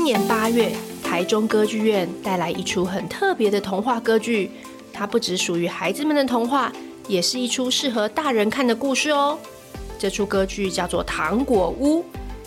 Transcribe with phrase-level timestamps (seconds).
[0.00, 0.72] 今年八月，
[1.04, 4.50] 台中歌剧院带来一出很特别的童话歌剧，
[4.94, 6.72] 它不只属于孩子们的童话，
[7.06, 9.38] 也是一出适合大人看的故事哦。
[9.98, 11.98] 这出歌剧叫做《糖果屋》，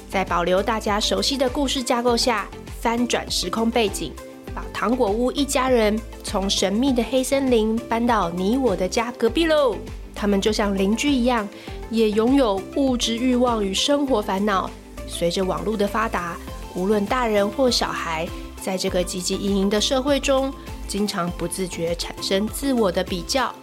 [0.09, 2.47] 在保留大家熟悉的故事架构下，
[2.81, 4.11] 翻转时空背景，
[4.55, 9.77] 把糖果屋一家人从神秘的黑森林搬到你我的家隔壁喽。
[10.15, 11.47] 他们就像邻居一样，
[11.91, 14.67] 也拥有物质欲望与生活烦恼。
[15.05, 16.35] 随着网络的发达，
[16.75, 18.27] 无论大人或小孩，
[18.61, 20.53] 在这个汲汲营营的社会中，
[20.87, 23.53] 经常不自觉产生自我的比较，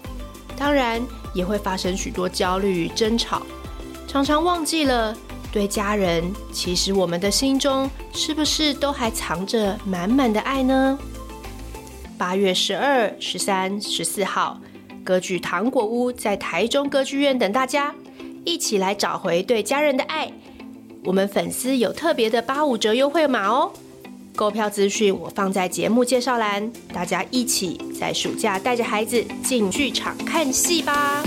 [0.57, 1.01] 当然
[1.35, 3.43] 也会发生许多焦虑与争吵，
[4.07, 5.17] 常常忘记了
[5.51, 10.99] 对家人，其实我们的心中是不是都还藏着满满的爱呢？
[12.17, 14.61] 八月十二、十三、十四号，
[15.03, 17.95] 歌剧《糖果屋》在台中歌剧院等大家，
[18.45, 20.31] 一起来找回对家人的爱。
[21.03, 23.73] 我们粉丝有特别的八五折优惠码哦！
[24.37, 31.23] 购票资讯我放在节目介绍栏，大家一起在暑假带着孩子进剧场看戏吧！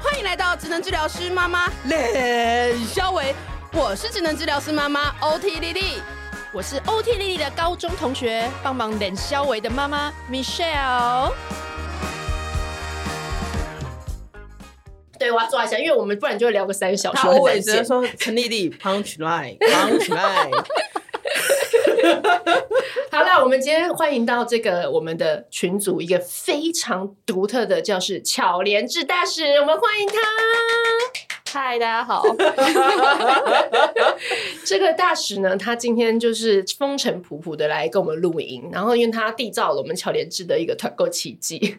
[0.00, 3.32] 欢迎来到职能治疗师妈妈练肖维，
[3.72, 6.02] 我是职能治疗师妈妈，O T D D。
[6.54, 11.32] 我是欧 T 丽丽的高中同学，帮忙冷肖维的妈妈 Michelle。
[15.18, 17.26] 对，我要抓一下，因为我们不然就会聊个三个小时。
[17.26, 20.64] 我也只能说陈丽丽 punch line，punch line。
[23.10, 30.14] 好了，我们今天欢迎到这个我们的群组一个非常独特的教室巧莲智大使，我们欢迎他。
[31.54, 32.24] 嗨，大家好。
[34.66, 41.76] 这个大使呢，他今天就是风尘仆仆的来跟我们录音，然后因为他缔造了我们巧莲智的一个团购奇迹。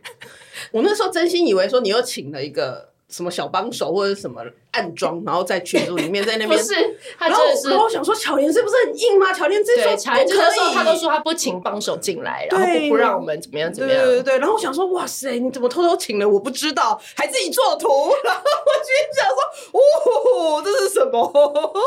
[0.72, 4.42] 我那时候真心以为说你又请了一个什么小帮手或者什么。
[4.76, 6.74] 暗装，然后在群组里面，在那边 不是，
[7.18, 7.70] 他真的是。
[7.70, 9.32] 然后我想说，巧莲是不是很硬吗？
[9.32, 10.10] 巧莲这个时
[10.60, 14.04] 候他都说他不请帮手进来，然后不不让我们怎么样怎么样。
[14.04, 14.38] 对对对。
[14.40, 16.28] 然后我想说，哇塞，你怎么偷偷请了？
[16.28, 17.88] 我不知道，还自己做图。
[18.26, 21.32] 然后我心想说，哦，这是什么？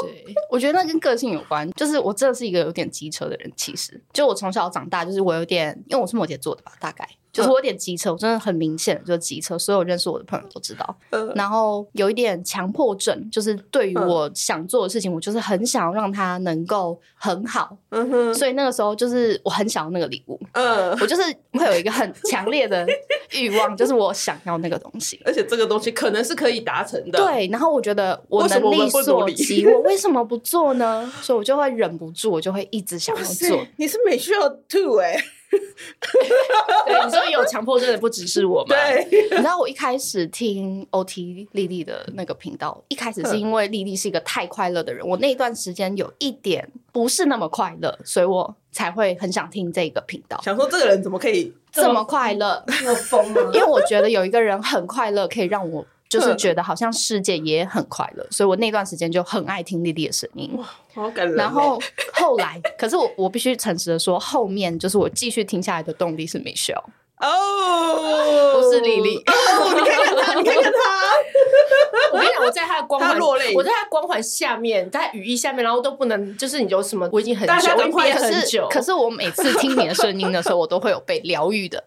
[0.05, 1.71] 对，我觉得那跟个性有关。
[1.73, 7.07] 就是我真的是一个有点机车的人，其实就我从小长大，就是我有点，因为我是摩羯座的吧，大概
[7.39, 10.97] 就是我有点急车，我真的很明显就是机车，所有认识我的朋友都知道。
[11.35, 13.57] 然后有一点强迫症，就是。
[13.71, 21.23] 对于我想做的事情，嗯、我就是很想要让它能够很好，嗯哼，所以那个时候就是我很想要那个礼物，嗯，我就是
[21.53, 22.87] 会有一个很强烈的
[23.33, 27.47] 欲望，就是我想要那个东西，而且这个东西可能是可以达成的，对。
[27.49, 31.13] 然后我觉得我能力所及，我为什么不做呢？
[31.21, 33.67] 所以我就会忍不住，我就会一直想要做。
[33.77, 35.25] 你是美需要 two 哎、欸。
[35.51, 38.75] 对，你说有强迫症的不只是我吗？
[38.75, 50.41] 对，你知道我一开始听 OT 莉莉的那个频道，一开始是因为丽丽是一个太快乐的人，我那段时间有一点不是那么快乐，所以我才会很想听这个频道。
[50.43, 52.63] 想说这个人怎么可以这么，快乐？
[52.67, 53.41] 那么疯吗？
[53.55, 55.85] 因为我觉得有一个人很快乐，可以让我。
[56.09, 60.51] 就是觉得好像世界也很快乐，所以我那段时间就很爱听莉莉的声音。
[60.57, 60.65] 哇，
[60.95, 61.37] 好感人。
[61.37, 61.79] 然后
[62.15, 66.83] 后来，可是我我必须诚实的说，后面就是我继续听下来的动力是 Michelle
[67.21, 69.17] 哦，不是莉莉。
[69.17, 70.79] 哦，你看看他，你看看他。
[72.13, 78.67] 我跟你讲，我在他的光环落泪，我在他光环下面，在雨衣下面，然后都不能，就是你有什么，我已经很久，我憋很久。
[78.71, 81.83] 可是我每次听你的声音的时候，我都会有被疗愈的。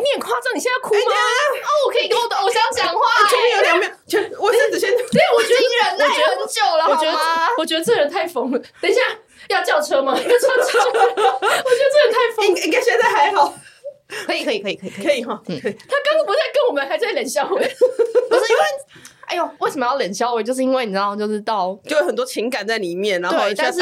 [0.00, 1.00] 你很夸张，你现在哭吗？
[1.10, 3.00] 哦，我可以跟我的偶像讲话。
[3.30, 3.88] 前面有两秒，
[4.40, 7.18] 我甚至先， 对，我觉得忍耐很久了，我觉得，
[7.58, 8.58] 我觉得这人太疯了。
[8.80, 9.00] 等一下，
[9.48, 10.12] 要叫车吗？
[10.18, 10.78] 要叫车？
[10.78, 12.46] 我觉得这人太疯。
[12.46, 13.54] 应应该现在还好，
[14.26, 15.40] 可以，可以，可以，可以，可以哈。
[15.46, 18.62] 嗯，他刚刚不是在跟我们还在冷笑，不是因为。
[19.26, 20.32] 哎呦，为什么要冷笑？
[20.32, 20.44] 我？
[20.44, 23.80] 就是因为你知道，就是到就有很多情感在里面，然后对，但是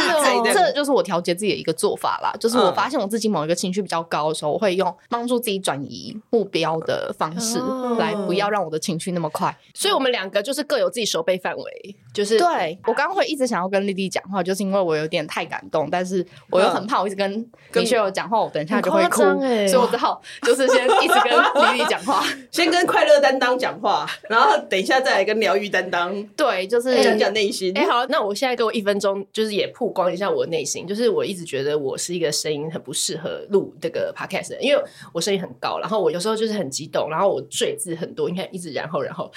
[0.55, 2.33] 这就是我调节自己的一个做法啦。
[2.39, 7.59] 就是我发现我自己某一个情绪比较高的时候，我会用帮助自己转移目标的方式
[7.99, 9.57] 来，不要让我的情绪那么快。
[9.75, 11.97] 所以我们两个就是各有自己守备范围。
[12.15, 17.31] 就是对我刚刚会一直想要跟丽丽讲话，就是因为我有点太感动，但是我又很怕我一直跟
[17.73, 21.33] 米雪友讲话，我等一下就会哭，所以我只好就是先一直跟
[21.73, 22.23] 丽丽讲话，
[22.53, 25.32] 先跟快乐担当讲话，然后等一下再来跟。
[25.41, 27.77] 疗愈担当，对，就是讲讲内心。
[27.77, 30.87] 哎、欸，好，那我现在给我一分钟，就是也曝光一下我的内心。
[30.87, 34.83] 就是我一直觉得我是一个声音很不适合录这个 podcast 的，因为
[35.13, 39.31] 我声音很高，然后我有时候就是很激动，然后我赘字很多，你看一直然后然后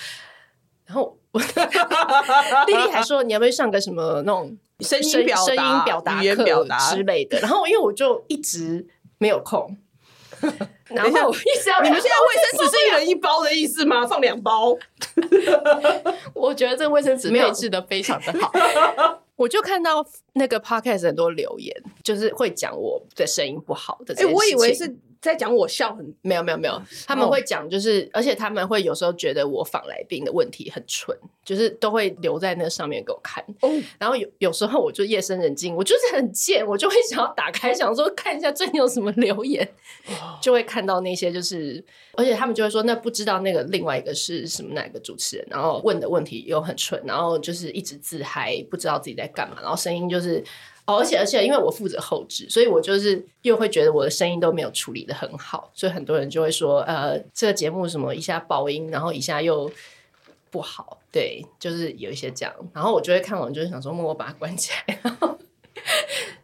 [0.86, 1.18] 然后，
[2.66, 8.86] 弟弟 还说你要不要上个什么那种声音表达、声音表达课之类的，然后因为我就一直
[9.18, 9.76] 没有空。
[10.90, 14.06] 然后我意思要你们现在卫生纸是一人一包的意思吗？
[14.08, 14.78] 放两包？
[16.34, 18.52] 我觉得这个卫生纸配置的非常的好。
[19.36, 24.14] 我就看到那个 podcast 很多留言，就是会讲我的声音不好的。
[24.18, 24.96] 哎，我以为是。
[25.26, 33.44] 在讲我笑很没有没有没有，他们会讲就是，哦、而且他们会有时候觉得我访来宾的问题很蠢，就是都会留在那上面给我看。
[33.62, 39.68] 哦、然后有有时候我就夜深人静，我就是很贱，我就会想要打开，想说看一下最近有什么留言，
[40.08, 41.84] 哦、就会看到那些就是，
[42.14, 50.44] 而且他们就会说那不知道那个另外一个是什么哪个主持人，然后问的问题又很蠢，然后就是一直自嗨，不知道自己在干嘛，然后声音就是。
[50.86, 59.72] 哦，而且而且，因为我负责后置，所以我就是又会觉得我的声音都没有处理得很好，所以很多人就会说，呃，这个节目什么一下爆音，然后一下又
[60.52, 65.02] 不好，对，就是有一些这样，然后我就会看完，就是想说，默默把它关起来。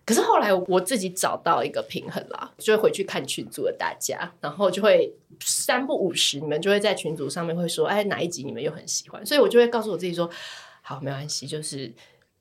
[0.03, 10.27] 可是后来我自己找到一个平衡啦，就会回去看群组的大家，然后就会三不五时，你们就会在群组上面会说，哎，哪一集你们又很喜欢，所以我就会告诉我自己说，
[10.81, 11.93] 好，没关系，就是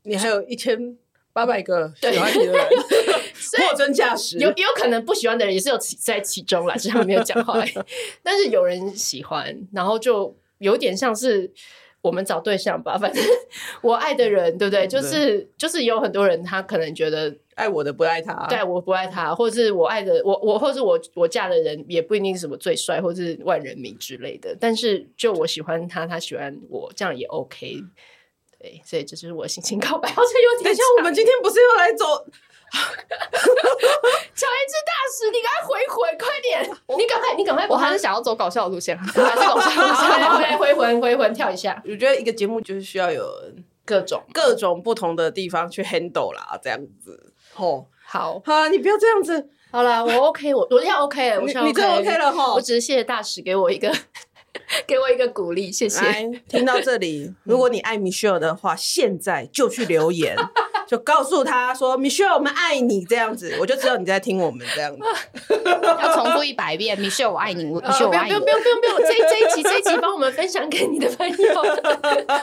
[0.04, 0.96] 你还有一千。
[1.32, 2.56] 八百个喜欢你的人
[3.68, 4.38] 货真价实。
[4.38, 7.62] 有有可能不喜欢的人也是有在其中啦，只是他们没有讲话。
[8.22, 11.50] 但是有人喜欢，然后就有点像是
[12.02, 12.98] 我们找对象吧。
[12.98, 13.24] 反正
[13.82, 14.86] 我爱的人，对不对？
[14.86, 24.56] 就是就是有很多人，他可能觉得爱我的不爱他，对，我不爱他，或者是我爱的我我，或者是我我嫁的人也不一定是什么最帅，或者是万人迷之类的。
[24.60, 27.82] 但是就我喜欢他，他喜欢我，这样也 OK。
[28.60, 30.64] 对，所以这就是我的心情告白， 好像有点。
[30.64, 32.04] 等一下，我们今天不是要来走？
[32.70, 32.76] 乔
[34.46, 36.62] 一志大使，你赶快回魂，快点！
[36.96, 40.08] 你赶快，你赶快，我还是想要走搞笑的路线， 还是搞笑路线。
[40.40, 41.82] 来回魂，回魂，跳一下。
[41.84, 43.26] 我觉得一个节目就是需要有
[43.84, 47.32] 各种各种不同的地方去 handle 啦，这样子。
[47.56, 49.48] 哦，好，好，你不要这样子。
[49.72, 52.54] 好了，我 OK，我我要 OK 了，我想你真 OK 了哈。
[52.54, 53.92] 我只是谢谢大使给我一个。
[54.86, 56.00] 给我一个鼓励，谢谢。
[56.04, 60.36] 来，听到这里， 如果你爱 Michelle 的话，现在就去留言，
[60.86, 65.00] 就告诉他说：“Michelle，我们爱你。”这样子，我就知道你在听我们这样子。
[65.84, 67.64] 要重复一百遍，Michelle，我爱你。
[67.64, 68.34] Michelle，我爱你。
[68.34, 68.98] 不用，不用，不用，不用。
[68.98, 71.36] 这这一集，这一集，帮我们分享给你的朋友，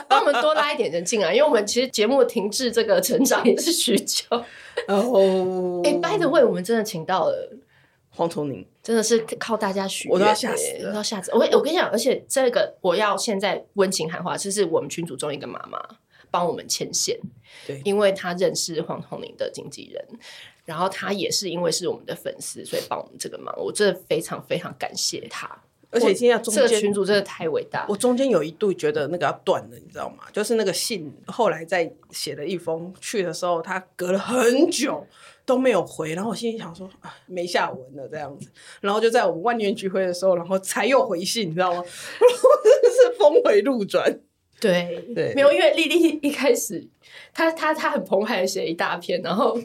[0.08, 4.24] 帮我们多拉一点人进来，因为我们其实节目停滞这个成长也是许久。
[4.86, 7.56] 哦，哎，by the way，我们真的请到了。
[8.10, 11.30] 黄崇宁真的是靠大家许愿，我都要吓死了，都要吓死。
[11.32, 15.78] 我我跟你讲，而且这个我要现在温情喊话，这是我们群组中一个妈妈
[16.30, 17.20] 帮我们牵线，
[17.66, 20.02] 对，因为她认识黄瑽宁的经纪人，
[20.64, 25.62] 然后她也是因为是我们的粉丝，所以帮我们这个忙，我真的非常非常感谢她。
[25.90, 30.24] 而且现在中间这个群主真的太伟大，我中间有一度觉得那个要断了，你知道吗？
[30.32, 35.06] 就是那个信后来在写了一封去的时候，他隔了很久。
[35.48, 38.50] 都没有回，然后我心里想说啊，没下文了这样子，
[38.82, 41.76] 然后就在我们万念俱灰的时候，然后才又回信，你知道吗？
[42.20, 44.20] 然后真的是峰回路转。
[44.60, 46.86] 对对，没有，因为丽丽一开始，
[47.32, 49.58] 她她她很澎湃的写一大篇，然后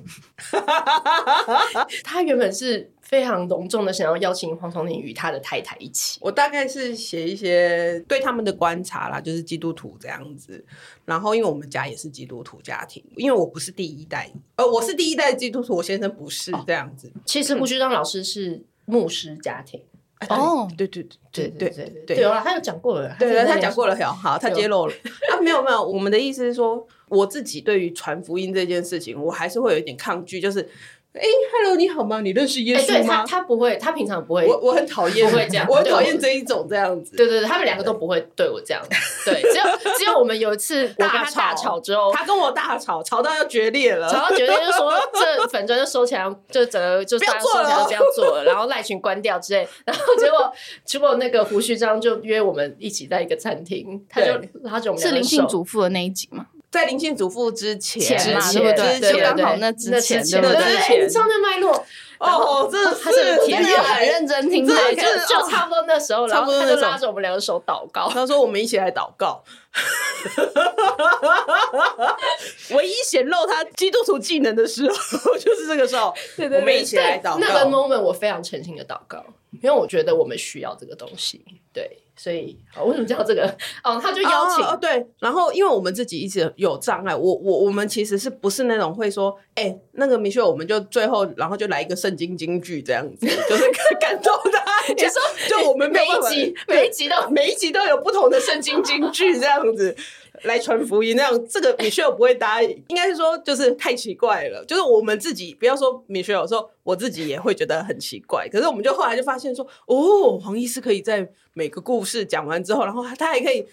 [2.06, 2.93] 她原本是。
[3.14, 6.18] 非常隆重的想要邀请黄崇林与他的太太一起。
[6.20, 10.66] 我大概是写一些对他们的观察啦，就是基督徒这样子。
[11.06, 17.08] 然后，因为我们家也是基督徒家庭，因为我不是第一代，呃，我是第一代基督徒，我先生不是这样子。
[17.10, 19.80] 哦、其实胡旭章老师是牧师家庭。
[20.30, 24.94] 哦，对对对对对对对，有了，他有讲过了，对对，他讲过了，好好，他揭露了
[25.30, 30.68] 啊，没有没有，我们的意思是说，我自己对于传福音这件事情，我还是会有一点抗拒，就是。
[31.14, 32.22] 哎，Hello，你好吗？
[32.22, 32.88] 你认识耶稣吗？
[32.88, 34.48] 对他，他不会，他平常不会。
[34.48, 37.16] 我我很讨厌，不会这样， 我很讨厌这一种这样子。
[37.16, 38.84] 对对对，他们两个都不会对我这样。
[39.24, 49.68] 对，只有只有我们有一次我跟他大吵之后，他跟我大吵，吵到要决裂了，吵到决裂就说这粉砖就收起来，就整个就不要做了，不要做了，然后赖群关掉之类。
[49.86, 50.52] 然后结果
[50.84, 54.32] 结果那个胡须章就约我们一起在一个餐厅，他就
[54.68, 56.48] 他就我们是灵性祖父的那一集嘛。
[56.74, 59.14] 在灵性祖父之前，之前对不对？
[59.14, 61.04] 就刚好那之前，对不对？
[61.04, 61.86] 你知道那脉络
[62.18, 69.44] 哦，这他是真的很认真听，就就差不多那时候，然后他就拉着我们两个手祷告，他说：“我们一起来祷告。
[72.74, 76.12] ”唯一显露他基督徒技能的时候，就是这个时候。
[76.36, 77.38] 对对，我们一起来祷告。
[77.38, 79.24] 那个 moment 我非常诚心的祷告，
[79.62, 81.46] 因为我觉得我们需要这个东西。
[81.72, 82.00] 对。
[82.16, 83.44] 所以，为什么叫这个？
[83.84, 85.06] 哦，他就邀请哦，对。
[85.20, 94.60] 然后，因为我们自己一直有障碍，我我我们其实是不是那种会说，哎、欸，那个 Michelle，我们就最后，然后就来一个圣经金句这样子， 就是感动的。
[94.96, 99.96] 你说，就我们每一集每一集都每一集都有不同的圣经金句这样子。
[100.42, 102.70] 来传福音那样，这个 Michelle 不会答应。
[102.88, 104.66] 应该是说，就是太奇怪了。
[104.66, 108.50] 就是我们自己不要说 Michelle，说我自己也会觉得很奇怪。
[108.50, 113.66] 可是我们就后来就发现说，哦，黄医师可以在每个故事讲完之后，然后他还可以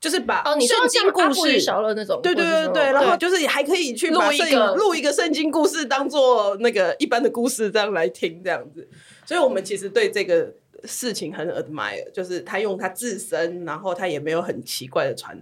[0.00, 8.88] 就是把哦，你圣经故事小乐那种，对对对对，然后就是还可以去录一个录一个圣经故事，当做那个一般的故事这样来听这样子。
[9.26, 10.54] 所以我们其实对这个。
[10.86, 15.34] 事情很 admire，就是他用他自身，然后他也没有很奇怪的传，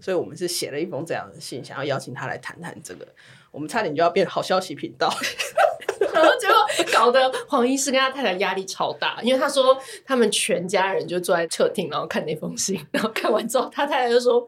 [0.00, 3.06] 所以我们是写了一封这样的信，想要邀请他来谈谈这个。
[3.50, 5.10] 我们差点就要变好消息频道，
[6.12, 6.56] 然后结果
[6.92, 14.46] 搞得黄医师跟他太太压力超大，因为他说他们全家人就坐在客厅，然后看那封信，然后看完之后，他太太就说：“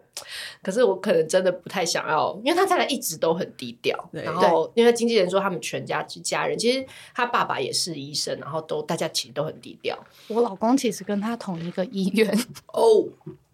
[0.63, 3.99] 可是我可能真的不太想要，因为他太太一直都很低调。
[4.13, 9.99] 然后因为经纪人说他们全家是家人，其实他爸爸也是医生，然后都大家其实都很低调。
[10.27, 12.31] 我老公其实跟他同一个医院
[12.75, 13.07] 哦，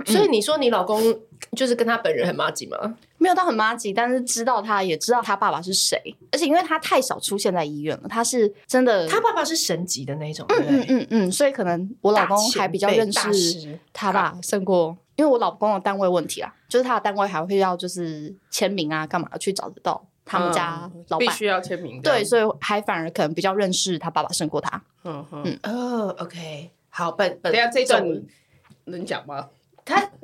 [0.05, 1.01] 所以你说你老公
[1.57, 2.97] 就是跟他本人很麻吉吗？
[3.19, 5.99] 没有到很麻吉，但是知道他也知道他爸爸是谁，
[6.31, 21.27] 而且因为他太少出现在医院了，他是真的，他爸爸是神级的那种，嗯嗯嗯嗯，所以可能我老公还比较认识他吧，胜过因为我老公的单位问题啊，就是他的单位还会要就是签名啊，干嘛去找得到他们家老板。
[21.27, 28.05] 必须要签名，对，所以还反而可能比较认识他爸爸胜过他，嗯嗯，哦，OK，好，本本等下这段
[28.87, 29.49] 能讲吗？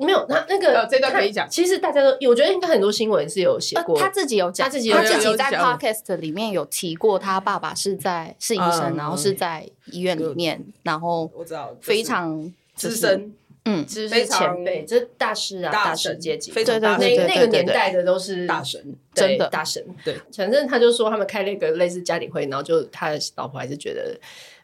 [0.01, 1.47] 他没有，那那个这段可以讲。
[1.49, 3.97] 其实大家都，我觉得应该很多新闻是有写过。
[3.99, 13.33] 他自己有讲，他自己他自己在 podcast 里面有提过，他爸爸是在是医生，然后是在医院里面，然后我知道非常资深，
[13.65, 19.85] 嗯，就是前辈，这大师啊，大师阶级，对对对，那那个年代的都是大神，真的大神。
[20.03, 24.17] 对，反正他就说他们开了一个类似家庭会，然后就他的老婆还是觉得。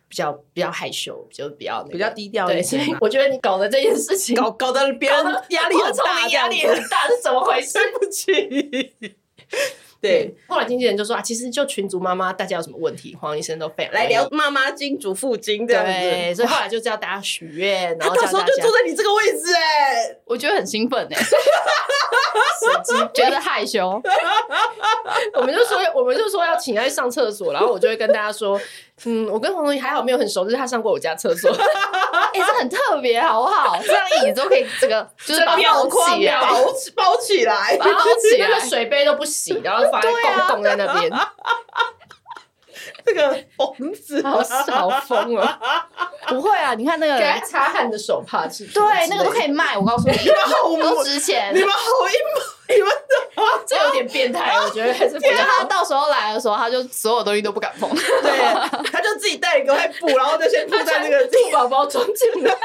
[0.10, 2.48] 比较比较害羞，就比较、那个、比较低调。
[2.48, 5.18] 对，所以我觉得你搞的这件事情，搞搞得别人
[5.50, 7.74] 压力很大，压力很大是怎么回事？
[7.74, 9.16] 对不起。
[10.00, 15.92] 对，后来经纪人就说啊，其实就群主妈妈，大家有什么问题，黄医生都非常来聊妈妈经、祖父经这样子。
[15.92, 21.18] 对，所以后来就叫大家许愿，然后到时候就坐在你这个位置哎，我觉得很兴奋哎，
[23.12, 24.00] 觉得害羞。
[25.34, 28.62] 我们就说，我们就说要请他去上厕所，然后我就会跟大家说。
[29.06, 33.78] 嗯，我跟黄总还好没有很熟，就是他上过我家厕所， 哎，这很特别，好不好？
[33.86, 36.48] 这样椅子都可以，这个就是包起来，包
[36.96, 37.86] 包起来，包
[38.20, 40.10] 起来，那个水杯都不洗，然后放在
[40.48, 41.12] 公共在那边。
[43.06, 45.58] 这个疯子，好好疯啊！
[46.28, 49.78] 不会啊，你看那个给擦汗的手帕是，对，那个都可以卖。
[49.78, 51.78] 我告诉你，你们好都值钱，你们好
[52.08, 53.27] 硬，你们的
[53.66, 55.18] 这有点变态，我觉得还是。
[55.20, 62.56] 觉得他到时候来的时候，他就所有东西都不敢碰，对，他就自己带一个块布，然后就先铺在那个兔宝宝装进来，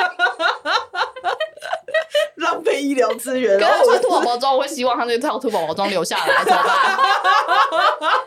[2.37, 3.59] 浪费医疗资源。
[3.59, 6.99] 然后穿兔宝宝装，我会希望他那套兔宝宝装留下来，怎么办？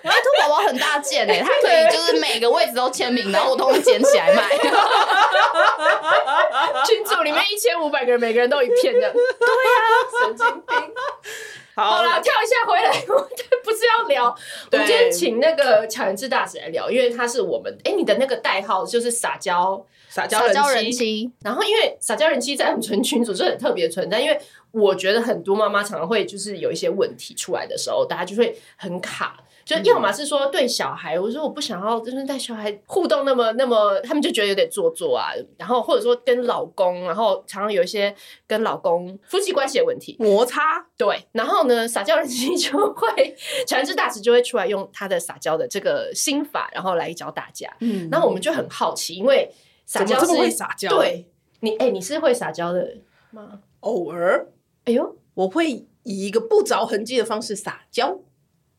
[0.03, 2.05] 因为兔宝宝很大件诶， 它可以就是。
[2.05, 4.47] 是每个位置都签名，然后我都会捡起来卖。
[6.85, 9.11] 群组里面一千五百个人，每个人都一片的。
[9.11, 9.85] 对呀、啊，
[10.21, 10.77] 神经病。
[11.75, 13.29] 好了，跳一下回来， 我们
[13.63, 14.35] 不是要聊。
[14.71, 21.29] 我们今天请那个巧言智大使来聊，因为他是我们哎、欸，你的那个代号就是撒娇撒娇人妻。
[21.43, 24.39] 然后因为撒娇人妻在我们群群组是很特别的存在，因为
[24.71, 29.37] 我觉得很多妈妈常常会就是有一些问题出来的时候，大家就会很卡。
[29.65, 35.31] 就要么是说对小孩，我说我不想要，就是带小孩互动那么那么，他们就觉得有点做作啊。
[35.57, 40.85] 然后或者说跟老公，然后常常有一些跟老公夫妻关系的问题摩擦。
[40.95, 47.67] 对，然后呢，撒娇人 妻就会，巧言智大使就会出来用他的撒娇的这个心法，然后来教大家。
[47.79, 49.51] 嗯，然后我们就很好奇，因为
[49.87, 51.25] 撒娇是会撒娇，对
[51.61, 52.97] 你，哎、欸，你是会撒娇的
[53.31, 53.61] 吗？
[53.79, 54.47] 偶尔，
[54.83, 58.19] 哎呦，我会以一个不着痕迹的方式撒娇。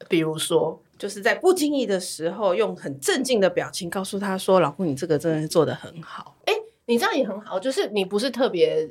[0.09, 6.55] 比如说，就是在不经意的时候，用很镇静的表情告诉他说：“老公，你这个真的做的很好。”哎，
[6.87, 8.89] 你这样也很好，就是你不是特别，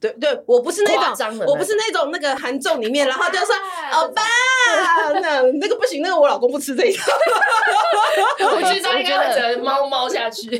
[0.00, 3.54] 对对，我不是那种，我不是那种那个韩综里面，然后就说
[3.94, 4.22] “欧巴
[5.20, 7.12] ”，那那个不行，那个我老公不吃这一套。
[8.54, 10.50] 我觉得应该只能猫猫下去，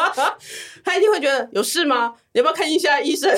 [0.84, 2.14] 他一定会觉得有事吗？
[2.32, 3.30] 你要不要看一下医生？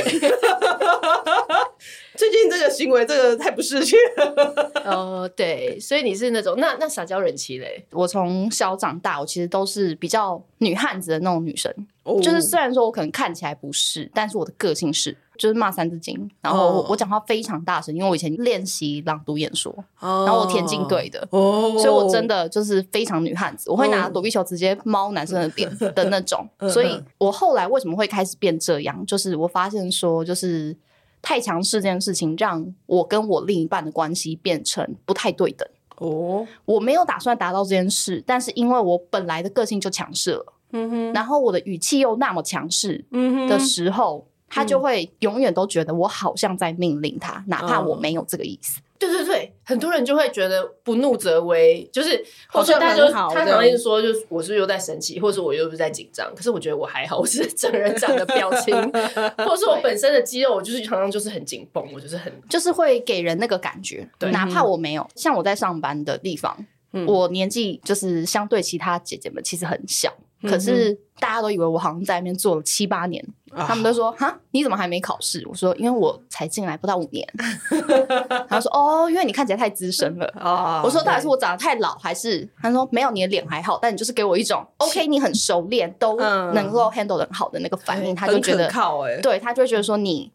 [2.16, 4.73] 最近这个行为，这个太不识趣了。
[4.87, 7.85] 哦，对，所以你是那种那那撒娇人妻嘞？
[7.90, 11.73] 我从小长大，我其实都是比较女汉子的那种女生。
[12.04, 26.47] 哦、就是虽然说我可能看起来不是，但是我的个性是，就是骂三字经，然后我讲话非常大声，因为我以前练习朗读演说，哦、然后我田径队的，哦、所以我真的就是非常女汉子，我会拿躲避球直接猫男生的脸的那种。
[26.71, 29.04] 所以我后来为什么会开始变这样？
[29.06, 30.76] 就是我发现说，就是。
[31.25, 35.66] 太强势这件事情，让我跟我另一半的关系变成不太对等。
[35.97, 48.81] 哦，我没有打算达到这件事，但是因为我本来的个性就强势了，嗯哼，然后我的语气又那么强势，嗯哼的时候，他就会永远都觉得我好像在命令他，哪怕我没有这个意思。
[49.09, 56.33] 对对对，很多人就会觉得不怒则威，就是或者他就他常常一直说，就是我是不是又在生气，或者我又不是在紧张。
[56.35, 58.75] 可是我觉得我还好，我是整个人长的表情，
[59.39, 64.09] 或者是我本身的肌肉，我就是常常就是很紧绷，我就是很就是会给人那个感觉。
[64.19, 70.13] 对，哪怕我没有，像我在上班的地方，嗯、我年纪就是相对其他姐姐们其实很小。
[70.49, 77.27] 可是大家都以为我好像在那边做了七八年，嗯、他们都说：“哈，你怎么还没考试？”我说：“因为我才进来不到五年。
[78.49, 80.27] ”他说：“哦，因为你看起来太资深了。
[80.41, 90.31] 哦”我说：“到底是我长得太老，还是？”他说：“没有，你的脸还好，但你就是给我一种 OK，你很熟练，都能够 handle 得很好的那个反应。”他就觉得靠哎，对他就会觉得说你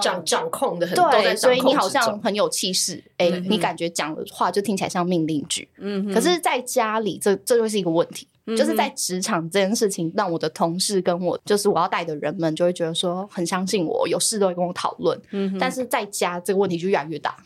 [0.00, 3.02] 掌掌控的很对，所以你好像很有气势。
[3.18, 5.68] 哎，你感觉讲的话就听起来像命令句。
[5.78, 8.26] 嗯，可是在家里，这这就是一个问题。
[8.54, 15.20] 就是在职场这件事情，让我的同事跟我，就是我要带的人们，就会觉得说很相信我，有事都会跟我讨论。
[15.32, 17.36] 嗯，但是在家这个问题就越来越大，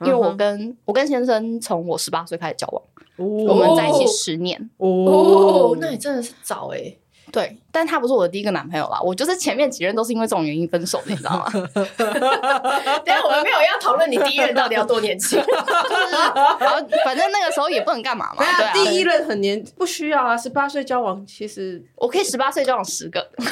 [0.00, 2.82] 因为我跟我跟先生从我十八岁开始交往，
[3.16, 4.70] 哦、我们在一起十年。
[4.76, 5.78] 哦，哦。
[5.80, 6.98] 那你真的是早哎、欸
[7.32, 9.00] 对，但他不是我的第一个男朋友啦。
[9.00, 11.50] 我就是前面几任都是因为这种原因分手的，你知道吗？
[11.52, 16.12] 等下我们没有要讨论你第一任到底要多年轻， 就是，
[16.58, 18.44] 然后反正那个时候也不能干嘛嘛。
[18.56, 23.30] 对啊，第一任很年不需要啊，十八岁交往，其实 我可以十八岁交往十个。
[23.36, 23.46] 对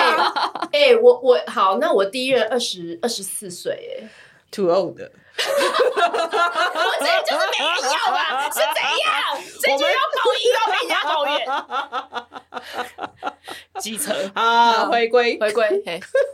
[0.00, 0.32] 啊，
[0.72, 4.08] 哎、欸，我我好，那我第一任二十二十四岁，哎
[4.50, 4.98] ，too old。
[5.40, 8.20] 我这就是没人要啊，
[8.50, 9.10] 是怎样？
[9.60, 11.32] 这就要抱怨，要被人家抱怨。
[13.80, 15.82] 机车啊，回归回归。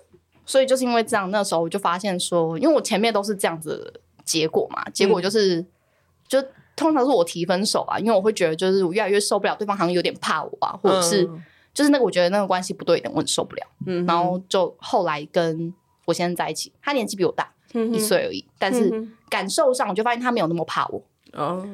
[0.45, 5.67] 所以就是因为这样，那时候我就发现说，因为我前面都是这样子的结果嘛，结果就是，嗯、
[6.29, 6.43] 就
[6.75, 13.67] 通常是我提分手啊，因为我会觉得就是我越来越受不了，对方好像有点怕我啊，或者是、嗯、就是那个我觉得那个关系不对等，我很受不了。
[13.87, 15.73] 嗯，然后就后来跟
[16.07, 17.53] 我先生在一起，他年纪比我大。
[17.73, 21.03] 一岁而已，但是感受上我就发现他没有那么怕我。
[21.33, 21.67] 哦，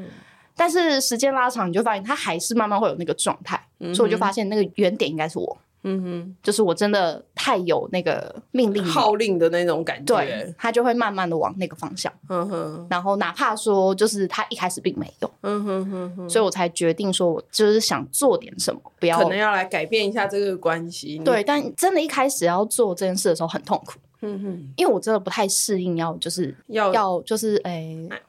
[0.57, 3.61] 但是时间拉长，你就发现他还是慢慢会有那个状态，
[3.94, 5.59] 所以我就发现那个原点应该是我。
[5.85, 12.12] 嗯哼，就是我真的太有那个命令号令的那种感觉，对，他就会慢慢的往那个方向。
[12.28, 21.18] 嗯哼，然后哪怕说就是他一开始并没有，嗯哼哼哼，所以我才决定说我就是想做点什么，不要可能要来改变一下这个关系。
[21.18, 23.98] 对，但真的一开始要做这件事的时候很痛苦。
[24.22, 28.22] 嗯哼，因为我真的不太适应，要就是要要就是诶、欸，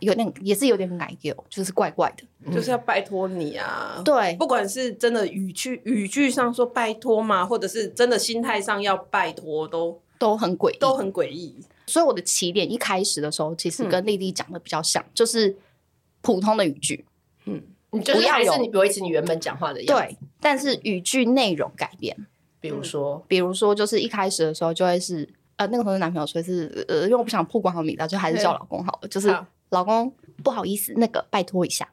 [0.00, 3.94] 有点也是有点奶油，就是怪怪的，就是要拜托你啊。
[3.96, 11.56] 嗯、对，不管是真的语句语句上说拜托嘛，或者是真的心态上要拜托，都都很诡异，都很诡异。
[11.86, 15.56] 所以我的起点一开始的时候，其实跟丽丽讲的比较像，嗯、就是
[16.20, 17.04] 普通的语句。
[17.46, 22.14] 嗯，你就是还是你维持你原本讲话的样子，对，但是语句内容改变。
[22.60, 25.28] 比如说，嗯、比如说，就是一开始的时候就会是。
[25.58, 29.08] 呃，那个同事男朋友说是呃，因为我不想曝光好米大，就还是叫老公好了。
[29.08, 29.36] 就是
[29.70, 30.10] 老公，
[30.44, 31.86] 不好意思，那个拜托一下，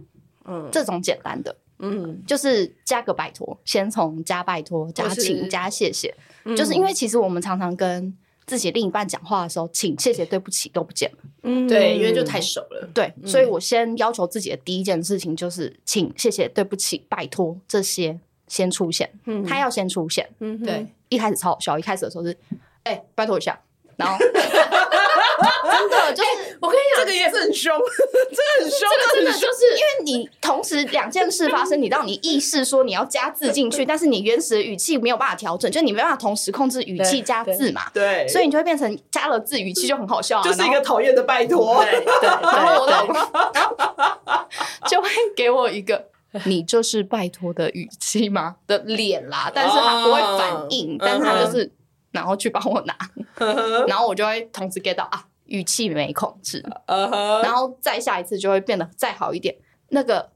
[0.46, 22.38] 嗯，这种简单的，嗯，就是加个拜托，先从加拜托、加请、加谢谢，嗯、就是因为其实我们常常跟自己另一半讲话的时候，请、谢谢、对不起都不见了，嗯，对，因为就太熟了，对，所以我先要求自己的第一件事情就是请、谢谢、对不起、拜托这些先出现，嗯，他要先出现，嗯，对，一开始超好笑，一开始的时候是。
[22.86, 23.60] 哎、欸，拜托一下，
[23.98, 43.16] 然后 真的就是、欸，我跟你讲，这个也是很凶，这个很凶，这个真的就是因为你同时两件事发生，你让你意识说你要加字进去，但是你原始的语气没有办法调整，就你没办法同时控制语气加字嘛，对，对所以你就会变成加了字，语气就很好笑、啊，就是一个讨厌的拜托，对， 然后我老公
[44.88, 46.06] 就会给我一个
[46.46, 51.72] 你就是拜托的语气吗的脸啦，但是他不会反应，但是他就是。
[52.16, 52.98] 然后去帮我拿，
[53.86, 57.44] 然后我就会同时 get 到啊，语气没控制，uh huh.
[57.44, 59.54] 然后再下一次就会变得再好一点。
[59.90, 60.32] 那个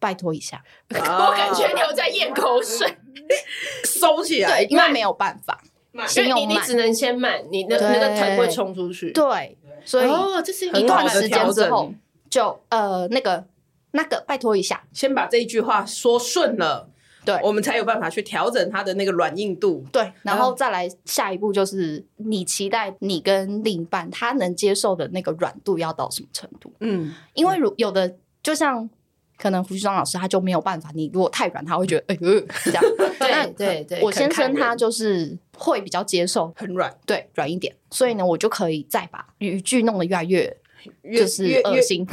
[0.00, 1.26] 拜托一下，uh huh.
[1.26, 2.96] 我感觉你有在咽口水，
[3.84, 5.62] 收起来，对，因为没有办法，
[6.08, 11.92] 所以你你只能先慢，你那那个腿会冲出去，对，所以哦，这是一段时间之后
[12.30, 13.44] 就呃那个
[13.90, 16.88] 那个拜托一下，先把这一句话说顺了。
[17.24, 19.84] 对，我们才有办法去调整它的那个软硬度。
[19.92, 26.72] 对，然后再来下一步就是你期待你跟另一半他能接受的那个软度要到什么程度？
[26.80, 28.88] 嗯，因为如有的就像
[29.38, 32.82] 可能胡旭庄老师他就没有办法，你如果太软，他会觉得哎呦、呃、这样。
[33.22, 40.56] 对对对，我先生他就是会比较接受很软，对软一点，所以呢，我就可以再把语句弄得越来越
[41.14, 42.04] 就是恶心。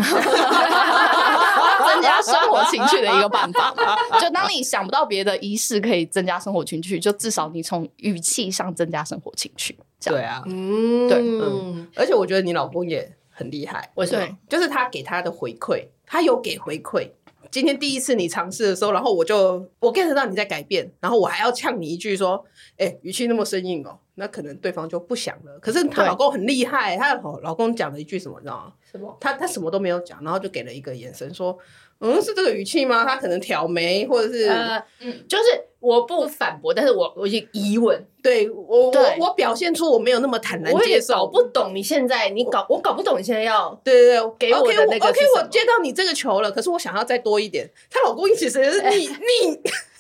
[1.93, 3.73] 增加生活情趣的一个办法，
[4.19, 9.78] 就当你想不到别的仪式可以增加生活情趣，就至少你从语气上增加生活情趣。
[10.04, 14.38] 对啊，嗯，对，嗯，而且我觉得你老公也很厉害，为什么？
[14.47, 17.10] 就是他给他的回馈，他有给回馈。
[17.52, 22.45] 今天第一次你尝试的时候，然后我就我 get 到你在改变，然后我还要呛你一句说
[22.78, 25.58] ：“哎、欸，语气那么生硬哦。”那可能对方就不想了。
[25.60, 28.73] 可是她老公很厉害，她老公讲了一句什么，你知道吗？
[28.91, 29.17] 什么？
[29.19, 31.58] 他他什么都没有讲，然后就给了一个眼神说。
[32.01, 33.03] 嗯，是这个语气吗？
[33.03, 35.43] 他可能挑眉，或者是呃，嗯，就是
[35.82, 47.69] 我不反驳，但是我我有疑问，对我对我我表现出我没有那么坦然接受，我搞不懂你现在你搞我搞不懂你现在要对对对给我的那个 OK，我，OK，我接到你这个球了，可是我想要再多一点。
[47.89, 49.60] 她老公其实是 逆逆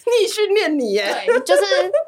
[0.09, 1.61] 逆训练你耶，对，就是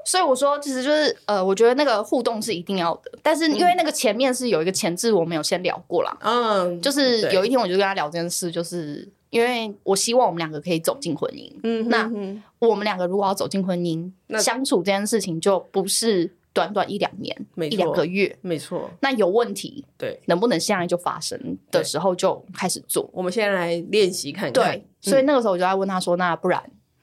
[0.05, 9.07] 所以我说其实就是呃，我觉得那个互动是一定要的，但是因为那个前面是有一个前置，我们有先聊过了，嗯，就是有一天我就跟他聊这件事，就是。
[9.31, 12.11] 因为我希望我们两个可以走进婚姻，嗯，那
[12.59, 18.91] 我们两个如果要走进婚姻，相处这件事情就不是短短一两年，一两个月，没错。
[18.99, 23.09] 那有问题，对，能不能现在就发生的时候就开始做？
[23.13, 24.51] 我们现在来练习看看。
[24.51, 26.61] 对，所以那个时候我就在问他说：“那不然？”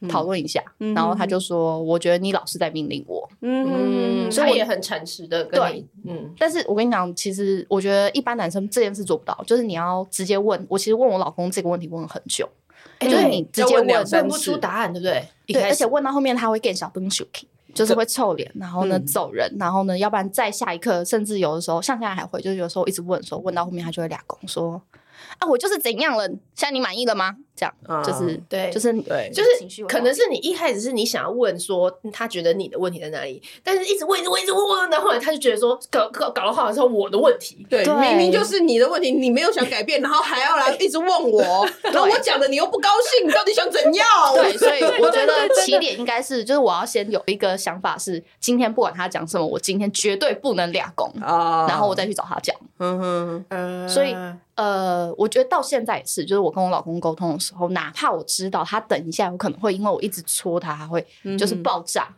[0.09, 0.63] 讨论一下，
[0.95, 5.87] 然后他就说：“我觉得你老是在命令我。”嗯，所以也很诚实的跟你。
[6.07, 10.65] 嗯，但是我跟你讲，其实我觉得一般男生这件事做不到，就是你要直接问。
[10.69, 12.49] 我其实问我老公这个问题问了很久，
[13.01, 15.27] 就是你直接问问不出答案，对不对？
[15.47, 24.81] 对，而且问到后面他会更小灯 shuki，就是会臭脸，然后呢走人，然后呢，要不然在下一刻，甚至有的时候，像现在还会，就是有时候一直问说，问到后面他就会俩公说。
[25.39, 26.29] 啊，我就是怎样了？
[26.29, 27.37] 现在你满意了吗？
[27.59, 44.07] 这样、嗯、就是对，就是对，就是可能是你一开始是你想要问说他觉得你的问题在哪里，但是一直问一直问一直问，然后后来他就觉得说搞搞搞的话是我的问题，对，对明明就是你的问题，你没有想改变，然后还要来一直问我， 然后我讲的你又不高兴，你到底想怎样？
[44.37, 54.15] 对，所以我觉得起点应该是，就是我要先有一个想法是，今天不管他讲什么，我今天绝对不能俩攻啊，然后我再去找他讲，嗯哼，嗯，所以。
[54.59, 61.05] 呃，我觉得到现在也是，就是我跟我老公沟通的时候，哪怕我知道他等一下有可能会因为我一直戳他，他会
[61.39, 62.15] 就是爆炸，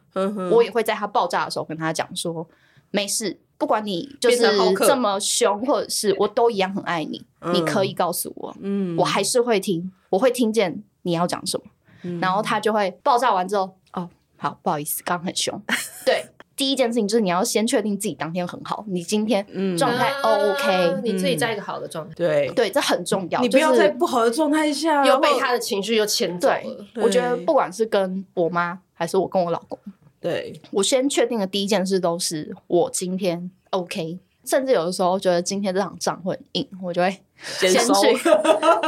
[0.50, 2.46] 我也会在他爆炸的时候跟他讲说，
[2.90, 4.38] 没事，不管你就是
[4.78, 11.66] 这么凶，或者是我都一样很爱你，嗯、你可以告诉我，嗯，我还是会听，我会听见你要讲什么，
[12.02, 15.62] 嗯、然后他就会爆炸完之后，哦，好，不好意思，刚刚很凶，
[16.04, 16.29] 对。
[16.60, 19.42] 第一件事情就是你要先确定自己当天很好，你今天
[19.78, 22.12] 状态 OK，你自己在一个好的状态。
[22.14, 23.40] 对对，这很重要。
[23.40, 26.86] 你不要在不好的状态下又被他的情绪又牵走了。
[26.96, 29.78] 我觉得不管是跟我妈还是我跟我老公，
[30.20, 34.18] 对，我先确定的第一件事都是我今天 OK。
[34.42, 37.14] 甚至有的时候觉得今天这场仗会很硬，我就会
[37.58, 37.78] 先去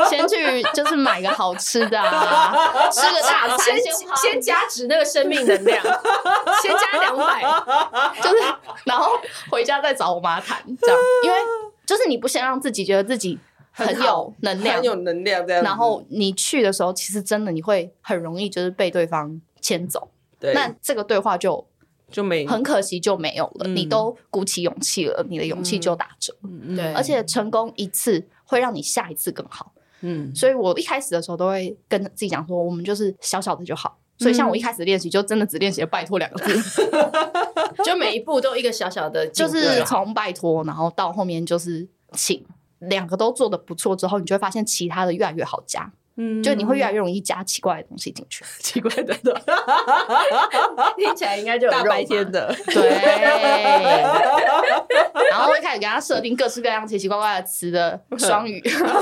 [0.09, 5.81] 先去， 就是买个好吃的，啊，吃个大餐，先先加值那个生命能量，
[6.63, 7.43] 先加两百，
[8.23, 8.37] 就是
[8.85, 9.13] 然后
[9.51, 11.37] 回家再找我妈谈，这样， 因为
[11.87, 13.39] 就是你不先让自己觉得自己
[13.71, 21.67] 很有能量，很有能量这样，然后你去的时候，其实真的你会很容易就是被对方牵走，对，那这个对话就。
[22.11, 26.37] 就没很可惜就没有了，嗯、你都鼓起勇气了，你的勇气就打折。
[26.43, 29.73] 嗯、对，而且成功一次会让你下一次更好。
[30.03, 33.97] 嗯，所以我一开始的时候都会跟自己讲说，我们就是小小的就好。
[34.23, 36.91] 所以像我一开始练习，就真的只练习了“拜托”两个字，
[37.85, 42.45] 就每一步都一个小小的，就是从拜托，然后到后面就是请，
[42.79, 45.93] 两个都做的不错之后，你就会发现其他的越来越好加。
[46.17, 49.15] 嗯，就你会越来越容易加奇怪的东西进去，奇怪的，
[50.99, 53.01] 听起来应该就有大白天的，对。
[55.31, 58.63] 然后会开始给他设定各式各样奇奇怪怪的词的双语。
[58.69, 59.01] 双语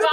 [0.00, 0.08] 吗？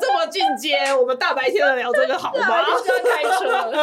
[0.00, 2.62] 这么进阶，我们大白天的聊这个好吗？
[2.64, 3.78] 就要开车。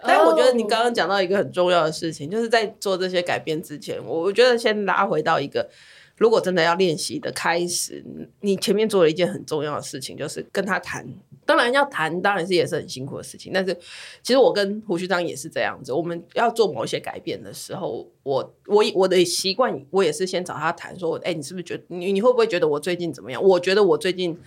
[0.00, 5.68] 但我觉得你刚刚讲到一个很重要的事情，就是在做这些改变之前，我我觉得先拉回到一个。
[6.16, 8.04] 如果真的要练习的开始，
[8.40, 11.06] 你前面做了一件很重要的事情，就是跟他谈。
[11.48, 13.50] 当然要谈，当然是也是很辛苦的事情。
[13.54, 13.74] 但是
[14.22, 23.42] 其实我跟胡须章也是这样子，我们要做某一些改变的时候，我我我的习惯，我也是先找他谈，说，哎、欸，你是不是觉得你你会不会觉得我最近怎么样？
[23.42, 24.38] 我觉得我最近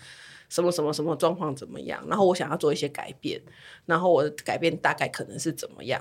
[0.47, 2.05] 什么什么什么状况怎么样？
[2.07, 3.41] 然后我想要做一些改变，
[3.87, 5.99] 然后我的改变大概可能是怎么样？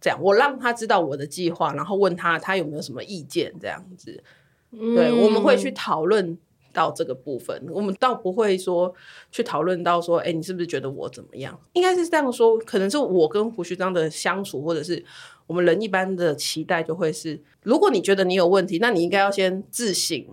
[0.00, 4.24] 这样我让他知道我的计划，然后问他他有没有什么意见，这样子。
[4.70, 6.38] 对，我们会去讨论
[6.72, 8.92] 到这个部分，我们倒不会说
[9.30, 11.58] 去讨论到说，哎、你是不是觉得我怎么样？
[11.72, 15.04] 应该是这样说，可能是我跟胡须章的相处，或者是
[15.46, 20.24] 我们人一般的期待，就会是，如果你觉得你有问题，那你应该要先自省，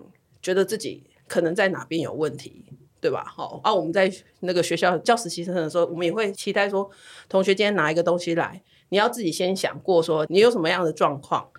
[0.42, 2.66] 觉得自己可能在哪边有问题，
[3.02, 3.26] 对吧？
[3.28, 6.90] 好，啊，我们在那个学校教实习生的时候，我们也会期待说，
[7.28, 11.50] 同学今天拿一个东西来，你要自己先想过说，你有什么样的状况，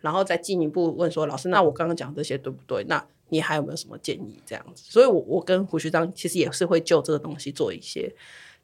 [0.00, 2.84] 然后再进一步问说，老师，那我刚刚讲这些对不对？
[2.84, 4.42] 那你还有没有什么建议？
[4.46, 8.14] 这样子，所以我，我我跟胡旭章其实也是会就这个东西做一些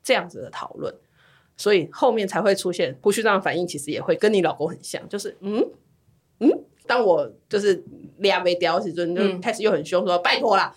[0.02, 0.94] 这样子的讨论，
[1.56, 5.64] 所以后面才会出现胡旭章的反应，其实也会跟你老公很像，就是嗯
[6.40, 6.50] 嗯，
[6.86, 7.84] 当我就是
[8.18, 9.04] 俩没叼起，就
[9.40, 10.74] 开始又很凶说、嗯、拜托啦，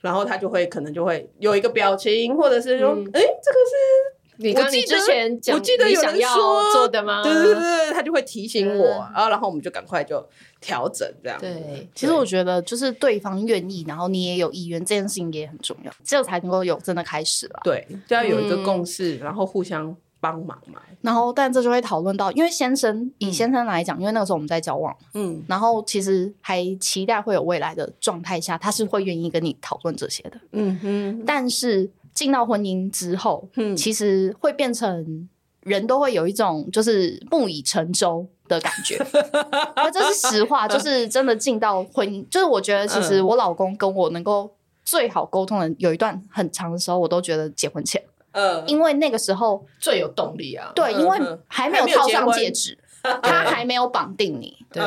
[0.00, 4.09] 然后他就会可能就会有一个表情，或者是说，哎、嗯，欸，这个是。
[4.42, 7.22] 你跟你之前讲，我记得有人说做的吗？
[7.22, 10.26] 对对对，他就会提醒我，然后然后我们就赶快就
[10.60, 11.38] 调整这样。
[11.38, 17.60] 对，其实我觉得就是对方愿意，然后你也有意愿，这件事情也很重要，这样才能够有真的开始了。
[17.62, 20.80] 对，就要有一个共识，然后互相帮忙嘛。
[21.02, 30.40] 然后，但这就会讨论到，因为先生以先生来讲，因为那个时候我们在交往，嗯，然后其实还期待会有未来的状态下，他是会愿意跟你讨论这些的。
[30.52, 31.90] 嗯哼，但是。
[32.14, 35.28] 进到婚姻之后，嗯，其实会变成
[35.62, 38.98] 人都会有一种就是木已成舟的感觉，
[39.76, 44.50] 那这是实话， 就是真的进到婚姻，就是我觉得其实我老公跟我能够
[44.84, 52.76] 最好沟通的有一段很长的时候，我都觉得结婚前，嗯，因为那个时候最有动力啊，对，因为还没有套上戒指，
[53.22, 54.82] 他还没有绑定你，对，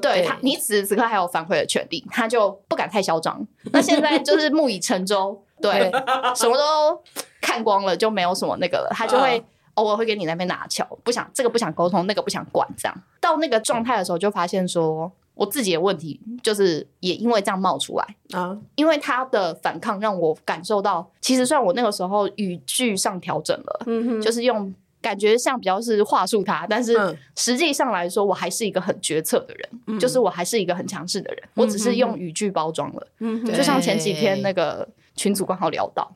[0.00, 3.46] 对他，你此时此刻还有反悔的权利，他就不敢太嚣张。
[3.72, 5.42] 那现在就是木已成舟。
[5.60, 5.90] 对，
[6.34, 7.02] 什么都
[7.40, 8.90] 看光了，就没有什么那个了。
[8.92, 9.42] 他就会
[9.74, 13.02] 偶尔会给你那边拿球，不想这个不想沟通，那个不想管，这样。
[13.20, 18.16] 到那个状态的时候，就发现说我自己的问题就是也因为这样冒出来。
[18.32, 18.58] 啊。
[18.74, 34.88] 因为他的反抗让我感受到，其实虽然我那个时候语句上调整了，嗯哼，就是用感觉像比较是话术他，但是实际上来说，我还是一个很决策的人，嗯、就是我还是一个很强势的人，嗯、我只是用语句包装了，嗯，就像前几天那个。
[35.18, 36.10] 群主刚好聊到，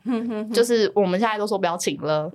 [0.55, 2.33] 就是我们现在都说不要请了，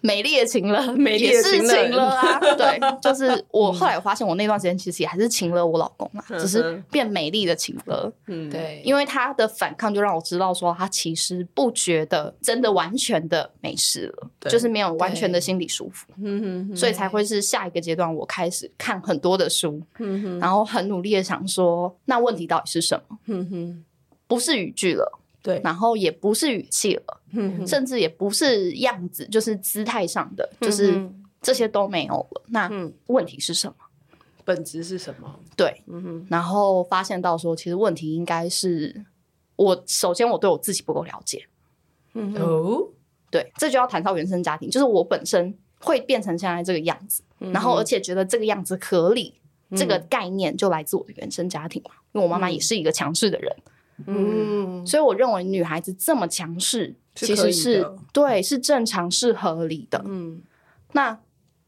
[0.00, 2.40] 美丽的情了，美丽的情了啊！
[2.58, 8.12] 对，就是我后来发现，我那段时间其实也还是情了我老公啊，只是变美丽的情了。
[8.26, 16.08] 嗯，对，因为他的反抗就让我知道说，他其实不觉得真的完全的没事了，就是没有完全的心理舒服。
[16.20, 19.80] 嗯哼，所以才会是下一个阶段，我开始看很多的书，
[20.40, 23.18] 然后很努力的想说，那问题到底是什么？
[23.26, 23.84] 嗯哼，
[24.26, 25.20] 不是语句了。
[25.46, 31.08] 对，然后也不是语气了，嗯、甚至也不是样子，就是姿态上的，嗯、就是
[31.40, 32.42] 这些都没有了。
[32.48, 32.68] 那
[33.06, 33.74] 问题是什么？
[34.44, 35.38] 本质是什么？
[35.56, 39.04] 对，嗯、然后发现到说，其实问题应该是
[39.54, 41.46] 我首先我对我自己不够了解。
[42.14, 42.88] 嗯，哦，
[43.30, 53.56] 对，这就要谈到原生家庭，就是我本身会变成现在这个样子，嗯、然后而且觉得这个样子合理，嗯、这个概念就来自我的原生家庭嘛，因为我妈妈也是一个强势的人。
[53.58, 53.72] 嗯，
[54.86, 60.02] 所以我认为女孩子这么强势，其实是对，是正常，是合理的。
[60.04, 60.42] 嗯，
[60.92, 61.18] 那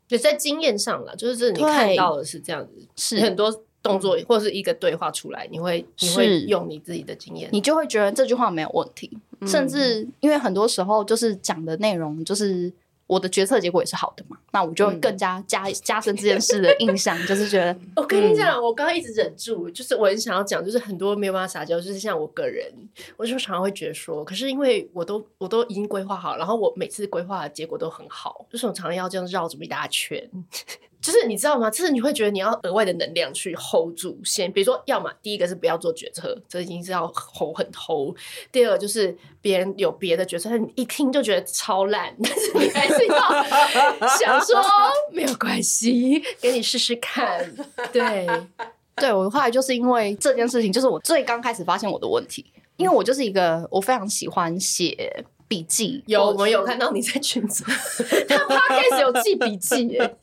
[0.06, 12.72] 就在经验上了，就是你看到的是这样子，是很多动作或是一个对话出来，你会你会用你自己的经验，你就会觉得这句话没有问题，甚至因为很多时候就是讲的内容就是。
[13.08, 22.70] 我的决策结果也是好的嘛，那我就更加加、嗯、加深这件事的印象，就是觉得 我跟你讲，嗯、我刚刚一直忍住，就是我很想要讲，就是很多没有办法撒娇，就是像我个人，
[23.16, 30.30] 我就常常会觉得说，可是因为我都我都已经规划好，然后我每次规划的结果都很好，就是我常常要这样绕这么一大圈。
[31.00, 31.70] 就是你知道吗？
[31.70, 38.16] 就是你会觉得你要额外的能量去 hold 住先，比如说，要么第一个是不要做决策，这已经是要 hold 很 hold。
[38.50, 44.60] 第二个就是别人有别的决策，你一听就觉得超烂， 但是你还是要想说
[45.12, 47.54] 没有关系，给你试试看。
[47.92, 48.26] 对，
[48.96, 52.44] 对我后来就是因为这件事情，就是我最刚开始发现我的问题，
[52.76, 55.24] 因为我就是一个我非常喜欢写。
[55.48, 57.64] 笔记有，我们有看到你在群组，
[58.28, 60.16] 他 podcast 有记笔记耶。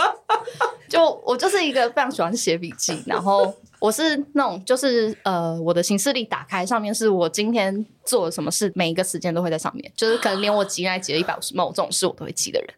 [0.88, 12.68] 就我就是一个非常喜欢写笔记，然后我是那种就是呃，我的行事历打开上面是我今天做了什么事，每一个时间都会在上面，就是可能连我挤奶挤了一百五十 ml 这种事我都会记的人。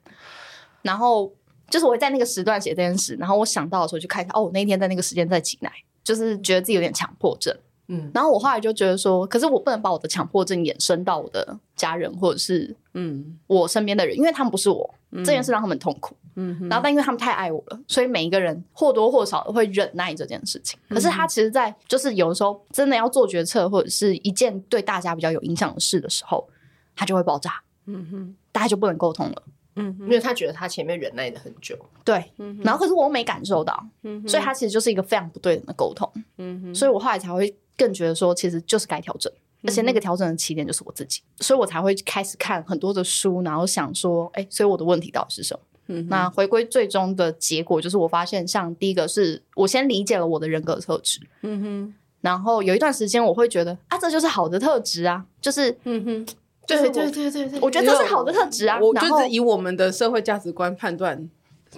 [0.82, 1.32] 然后
[1.68, 5.70] 就是我会在那个时段写这件事，然后我想到的时候就看一下，哦，我那天在那个时间在挤奶，
[6.02, 7.56] 就是觉得自己有点强迫症。
[7.92, 16.14] 嗯，然后我后来就觉得说，可是我不能把我的强迫症延伸到我的家人或者是嗯我身边的人，因为他们不是我，嗯、这件事让他们痛苦。
[16.36, 20.78] 嗯，然后但因为他们太爱我了，所以每一个人或多或少的会忍耐这件事情。
[20.88, 26.48] 可是他其实，在就是有的时候真的要做决策或者是一件对大家比较有影响的事的时候，
[26.94, 27.60] 他就会爆炸。
[27.86, 29.42] 嗯哼，大家就不能沟通了。
[29.76, 31.76] 嗯，因为他觉得他前面忍耐了很久。
[32.04, 36.10] 对，然后可是我没感受到，嗯所以他其实就是一个非常不对等的沟通。
[36.38, 39.32] 嗯哼，所以我后来才会更觉得说，其实就是该调整。
[39.62, 45.60] 而且那个调整的起点就是我自己，所以我才会开始看很多的书，然后想说，哎，所以我的问题到底是什么？
[45.88, 56.26] 嗯，那回归最终的结果就是，我发现像第一个是我先理解了我的人格特质，嗯哼，然后有一段时间我会觉得啊，这就是好的特质啊，就是嗯哼，
[56.66, 61.28] 对对对对对，我觉得这是好的特质啊，我就是以我们的社会价值观判断，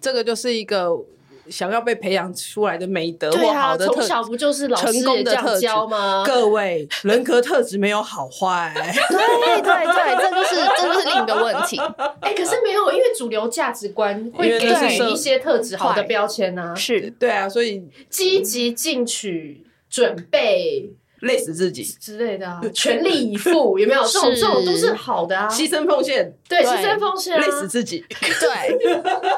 [0.01, 1.05] 这个就是一个。
[1.53, 6.25] 想要被培养出来的美德或好的特质，从小不就是老师也这样教吗？
[6.27, 8.73] 各位，人格特质没有好坏。
[8.75, 11.79] 对对对，这就是这就是另一个问题。
[12.21, 16.75] 哎、欸，可是没有，因为主流价值观会给你一些特质好的标签呢、啊。
[16.75, 20.91] 是，对啊，所以积极进取、准备。
[21.23, 21.83] 累死自己。
[21.83, 24.03] 之类的，全力以赴 有没有？
[24.05, 28.79] 这种这种都是好的啊，牺牲奉献，对，牺牲奉献，累死自己，对，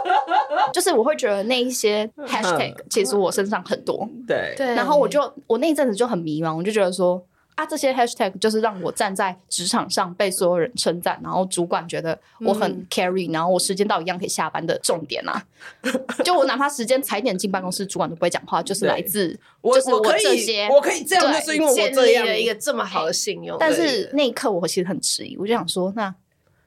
[0.72, 7.24] 就是我会觉得那一些 hashtag 其实我身上很多，对，然后我就我那一阵子就很迷茫，我就觉得说。
[7.54, 15.42] 啊，这些 hashtag 就是让我站在职场上被所有人称赞，然后主管觉得我很 carry，、嗯、然后我时间到一样可以下班的重点啊。
[16.24, 19.28] 就我哪怕时间踩点进办公室，主管都不会讲话，就是来自
[19.62, 23.56] 就是我这些，我可以这样，就是因为我这样建立了一个这么好的信用。
[23.58, 26.14] 但是那一刻我其实很迟疑，我就想说那。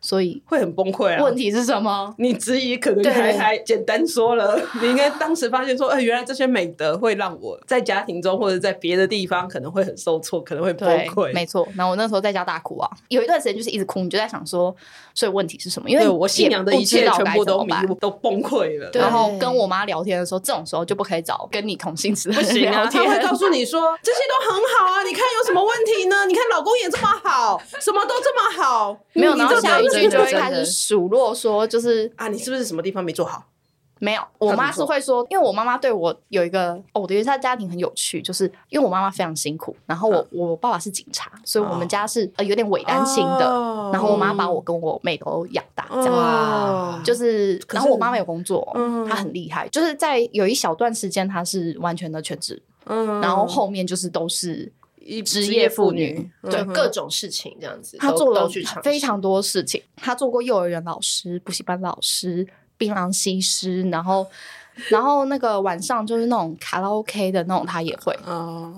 [0.07, 1.21] 所以会很崩溃啊！
[1.21, 2.15] 问题是什么？
[2.17, 11.33] 你质疑可能还还简单说了， 你应该当时发现说，哎，原来这些美德会让我在家庭中或者在别的地方可能会很受挫，可能会崩溃。
[11.33, 14.73] 没错，然后我那时候在家大哭啊，有一段时间就是一直哭，你就在想说，
[15.13, 15.89] 所以问题是什么？
[15.89, 18.89] 因为我信仰的一切全部都迷都崩溃了。
[18.93, 23.03] 然后跟我妈聊天的时候，这种时候就不可以找跟你同性质的人聊天。
[23.03, 26.25] 他会告诉你说，这些都很好啊，你看有什么问题呢？
[26.25, 30.65] 你看老公也这么好，什么都这么好，没有，然后下一句就会开始。
[30.65, 33.43] 数落说就是啊，你是不是什么地方没做好？
[33.99, 48.71] 没有，我妈是会说，因为我妈妈对我有一个哦，我觉得她家庭很有趣，就是因为我妈妈非常辛苦，然后我、嗯、我爸爸是警察，所以我们家是呃有点伪单亲的，哦、然后我妈把我跟我妹都养大，这样、哦、就是，然后我妈妈有工作，
[49.09, 54.71] 她很厉害，就是在有一小段时间她是完全的全职，嗯，然后后面就是都是。
[55.23, 58.49] 职业妇女，对各种事情这样子，她做了
[58.83, 59.81] 非常多事情。
[59.95, 64.27] 她做过幼儿园老师、补习班老师、槟榔西施，然后，
[64.89, 68.17] 然后那个晚上就是那种卡拉 OK 的那种，她也会。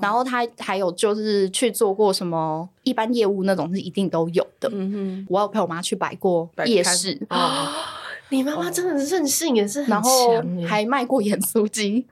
[0.01, 4.69] 然后她还有就是去做过什么一般业务那种，是一定都有的。
[4.71, 7.19] 嗯哼，我有陪我妈去摆过夜市。
[8.31, 12.05] 你妈妈真的是任性，也是很强，还卖过盐酥鸡。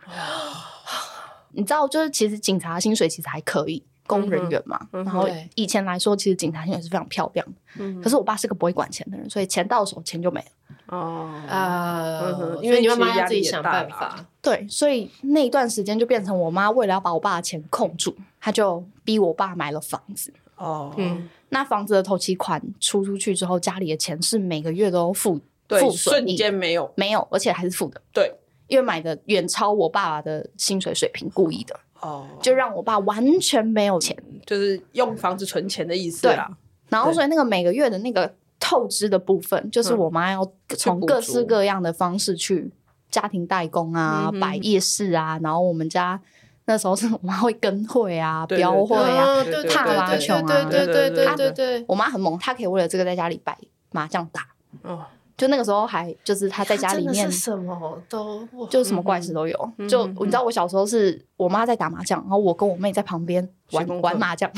[1.52, 3.84] 你知道，就是其实警察薪水其实还可以。
[4.08, 7.54] 公人员嘛，嗯、然后以前来说，其实警察也是非常漂亮的。
[7.80, 10.48] 嗯、可是我爸是个不会管钱的人，所以钱到手钱就没了。
[10.88, 14.26] 哦啊，呃、因为你妈妈要自己想办法。
[14.42, 20.34] 对，所以那一段时间就变成我妈为了要把我爸的钱控住，她就逼我爸买了房子。
[20.56, 28.02] 哦，嗯，那房子的头期款出出去之后，家里的钱是每个月都付付瞬间没有没有，而且还是负的。
[28.14, 28.34] 对，
[28.68, 31.78] 因为买的远超我爸爸的薪水水平，故意的。
[32.02, 36.50] 哦，就让我爸完全没有钱，就是用房子存钱的意思啦。
[36.90, 42.72] 然后所以那个每个月的那个透支的部分，就是我妈要从各式各样的方式去
[43.10, 45.40] 家庭代工啊、摆夜市啊。
[45.44, 46.20] 然后我们家
[46.66, 51.86] 那时候是我妈会跟会啊、标会啊、踏麻将啊，对对对对对对。
[51.88, 53.58] 我妈很猛，她可以为了这个在家里摆
[53.92, 54.48] 麻将打。
[54.84, 55.06] 哦。
[55.38, 59.72] 就那个时候还就是他在家里面什么都就什么怪事都有。
[59.88, 64.50] 就你知道我小时候是我妈在打麻将，然后我跟我妹在旁边玩玩麻将。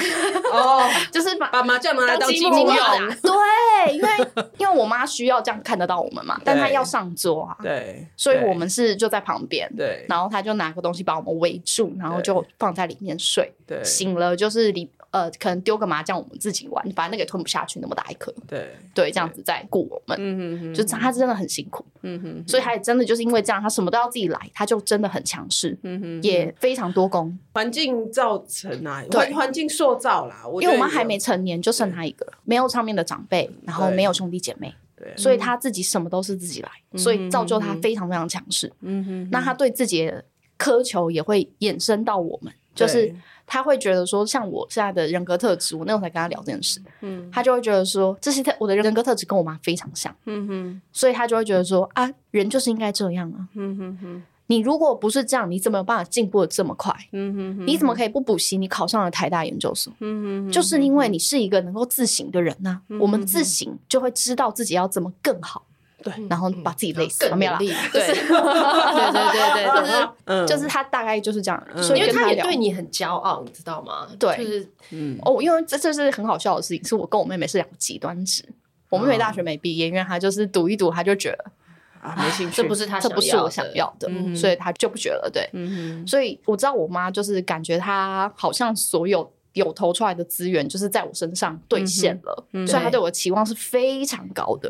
[0.54, 2.76] 哦， 就是把把麻将拿来当积木用。
[3.22, 4.10] 对，因为
[4.58, 7.58] 因为我妈需要这样看得到我们嘛，但她要上桌啊。
[7.62, 9.70] 对，所以我们是就在旁边。
[9.76, 13.54] 对，然后她就拿个东西把我们围住，然后就放在里面睡。
[13.68, 14.90] 对，醒了就是里。
[15.12, 18.32] 呃，可能丢个麻将，我们自己玩，反正那个吞不下去那么大一颗。
[18.48, 27.36] 对对，这样子在顾我们，嗯哼哼，就他真的很辛苦，嗯哼，所以他也真的就是因为这样，他什么都要自己来，他就真的很强势，嗯哼，也非常多功。
[27.54, 30.44] 环境造成啊，环环境塑造啦。
[30.62, 38.72] 因为我们还没成年，就剩他一个，没有上面的长辈，然后没有兄弟姐妹，对，所以他自己什么都是自己来，所以造就他非常非常强势。
[38.82, 40.24] 嗯哼，那他对自己的
[40.60, 42.54] 苛求也会衍生到我们。
[42.80, 43.16] 就是
[43.46, 54.24] 他会觉得说，像我现在的人格特质，我那时候才跟他聊这件事，嗯，他就会觉得说，这些特我的人格特质跟我妈非常像，嗯哼，所以他就会觉得说啊，人就是应该这样啊，嗯哼哼。
[54.52, 56.92] 你如果不是这样，你怎么有办法进步的这么快？
[57.12, 58.58] 嗯哼哼，你怎么可以不补习？
[58.58, 59.94] 你考上了台大研究所？
[60.00, 65.64] 嗯哼哼，就是因为你是一个能够自省的人呐、我们自省就会知道自己要怎么更好。
[66.04, 67.58] 对，然后把自己累死了，没有啦。
[67.60, 68.24] 对对对
[69.14, 71.68] 对对， 就是，嗯、就是他大概就是这样。
[71.74, 74.08] 嗯、所以因为他也对你很骄傲，你知道吗？
[74.20, 78.44] 对，就是嗯哦，因为这这是很好笑的事情，是我跟我妹妹是两个极端值。
[78.90, 81.46] 我妹妹大学没毕业，因为她就是读一读，她就觉得。
[82.02, 85.30] 啊，没兴趣，这不是他，这不是我想要的，嗯、所以他就不学了。
[85.30, 94.70] 对，嗯、所以我知道我妈就是感觉她好像所有有投出来的资源，就是在我身上兑现了，嗯、所以她对我的期望是非常高的。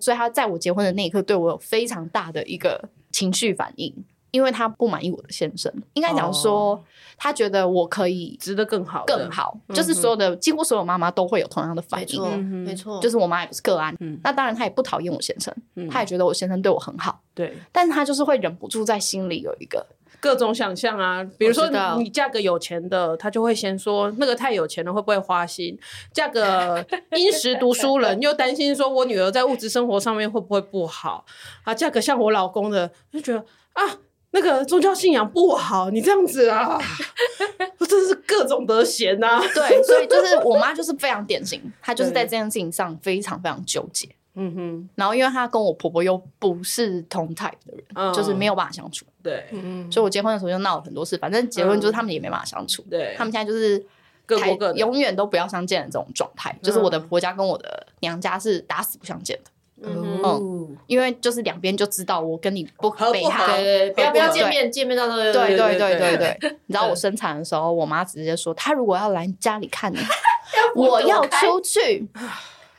[0.00, 3.94] 所以他在我结婚的那一刻，对我有非常大的一个情绪反应。
[4.32, 6.80] 因为他不满意我的先生，应该讲说
[7.16, 13.92] 他觉得我可以值得更好，更好，就是所有的几乎所有妈妈都会有同样的反应，没错，就是我妈也不是个案，
[14.22, 15.52] 那当然她也不讨厌我先生，
[15.90, 19.84] 他也觉得我先生对我很好，对，但是他就是会忍不住在心里有一个
[20.20, 21.68] 各种想象啊，比如说
[21.98, 25.74] 你嫁个有钱的，他就会先说那个太有钱了会不会花心；
[26.12, 26.84] 嫁个
[27.16, 31.24] 殷实读书人，又担心说我女儿在物质生活上面会不会不好
[31.64, 33.98] 啊；嫁个像我老公的，就觉得啊。
[34.32, 36.78] 那个宗教信仰不好，你这样子啊，
[37.78, 39.42] 我真是各种得闲呐、啊。
[39.52, 44.08] 对，所以就是我妈就是非常典型，她就是在这件事情上非常非常纠结。
[44.34, 49.04] 嗯哼，然后因为她跟我婆婆又不是同 type 的人，嗯、就是没有办法相处。
[49.22, 51.16] 对，嗯，所以我结婚的时候就闹了很多事。
[51.18, 52.82] 反正结婚就是他们也没办法相处。
[52.88, 53.84] 对，他们现在就是
[54.24, 56.56] 各过各的，永远都不要相见的这种状态。
[56.62, 59.50] 就是我的婆家跟我的娘家是打死不相见的。
[59.82, 63.46] 嗯，因为就是两边就知道我跟你不合不好，
[63.94, 66.38] 不要不要见面，见面到时候对对对对对。
[66.66, 69.98] 你知道我生产的时候，我妈直接说，她如果要来家里看你，
[70.76, 72.06] 我要出去。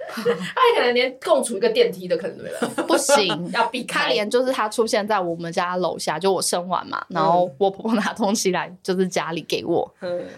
[0.09, 4.01] 她可能连共处一个电梯都可能没了，不行， 要避开。
[4.01, 9.93] 他连就是他出现在我们家楼下，就我生完嘛，然后我婆婆拿东西来，就是家里给我，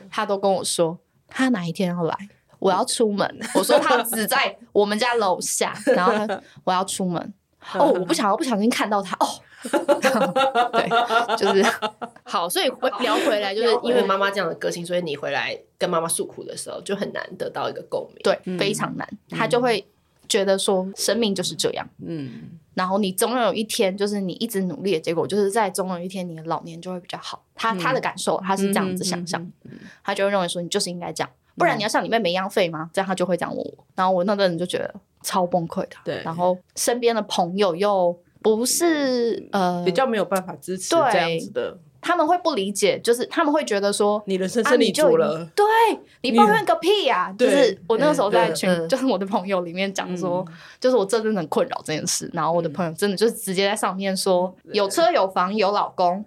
[0.09, 0.97] 他都跟我说，
[1.28, 2.16] 他哪一天要来。
[2.59, 7.34] 我要出门， 我说他只在我们家楼下，然后他我要出门，
[7.74, 9.28] 哦，我不想要不小心看到他，哦，
[10.72, 11.61] 对，就是
[12.34, 19.86] 好，所以回聊回来，就是因为妈妈这样的个性，所以你回来跟妈妈诉苦的时候，就很难得到一个共鸣，对，非常难，他就会
[20.28, 29.48] 觉得说生命就是这样，嗯，然后你总有一天，就是你一直努力的结果，就是在总有一天你的老年就会比较好，他他的感受他是这样子想象，
[30.04, 31.30] 他就会认为说你就是应该这样。
[31.56, 32.90] 不然你要像你妹妹一样废吗？
[32.92, 35.96] 这样他就会这样问我，然后我那个人就觉得超崩溃的。
[36.04, 45.66] 对，然后身边的朋友又不是呃比较没有办法支持这样子的，他们会不理解，就是他们会觉得说你人生胜利组了，对
[46.22, 47.34] 你抱怨个屁呀！
[47.39, 50.45] 就是我那个时候在群，就是我的朋友里面讲说，
[50.80, 52.30] 就是我真的很困扰这件事。
[52.34, 56.24] 然后我的朋友真的就是直接在上面说，有车有房有老公，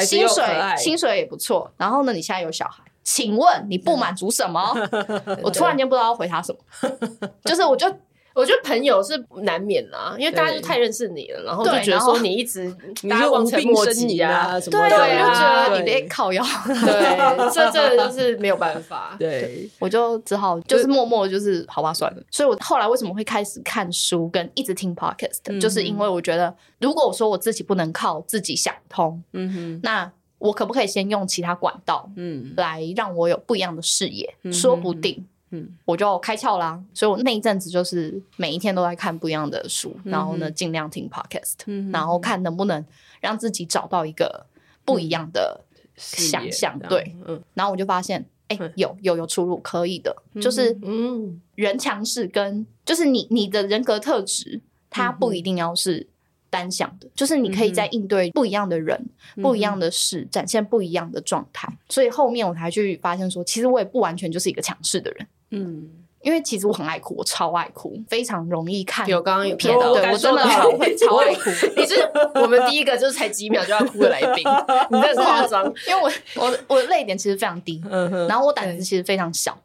[0.00, 0.44] 薪水
[0.76, 1.70] 薪水也不错。
[1.76, 2.82] 然后呢，你现在有小孩。
[3.06, 4.74] 请问你不满足什么？
[5.44, 7.86] 我突然间不知道要回他什么，就是我就
[8.34, 9.12] 我觉得朋友是
[9.42, 12.68] 难免啦，因为大家就太认识你了，然后就觉得说你一直
[13.08, 22.22] 大家望尘莫及啊什么的，对，就觉得你得靠腰， 对，这这就是没有办法， 对，我就只好就是默默就是好吧算了。
[22.30, 30.10] 所以我后来为什么会开始看书跟一直听 podcast，就是因为我觉得如果我说我自己不能靠自己想通，嗯哼，那。
[30.38, 34.28] 我可不可以先用其他管道，嗯，来让我有不一样的视野？
[34.42, 35.24] 嗯、说不定，
[35.54, 36.82] 嗯，我就开窍啦。
[36.92, 42.84] 所以我那一阵子就是每一天都在看不一样的书，嗯、然后呢，尽量听 podcast，嗯，然后看能不能
[43.20, 44.46] 让自己找到一个
[44.84, 45.60] 不一样的
[45.96, 46.78] 想象。
[46.82, 56.08] 嗯、对，嗯，然后我就发现，哎、欸，有有有出路，可以的，就是嗯，人强势跟就是你你的人格特质，它不一定要是。
[56.50, 58.96] 单向的，就是你可以在应对不一样的人、
[59.34, 61.66] 嗯、不一样的事，展现不一样的状态。
[61.68, 65.26] 嗯、所以后面我才去发现说，其实我也不完全就是一个强势的人。
[65.50, 65.88] 嗯，
[66.22, 69.06] 因为其实我很爱哭，我超爱哭，非常容易看。
[69.08, 71.50] 有刚刚有骗到，对我真的超会超爱哭。
[71.76, 71.94] 你是
[72.36, 74.44] 我们第一个就是才几秒就要哭的来宾，
[74.90, 75.64] 你真的夸张。
[75.88, 76.10] 因为我
[76.42, 77.82] 我我泪点其实非常低，
[78.28, 79.56] 然后我胆子其实非常小。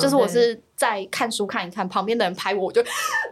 [0.00, 2.82] 就是我是在看书看一看，旁边的人拍我，我就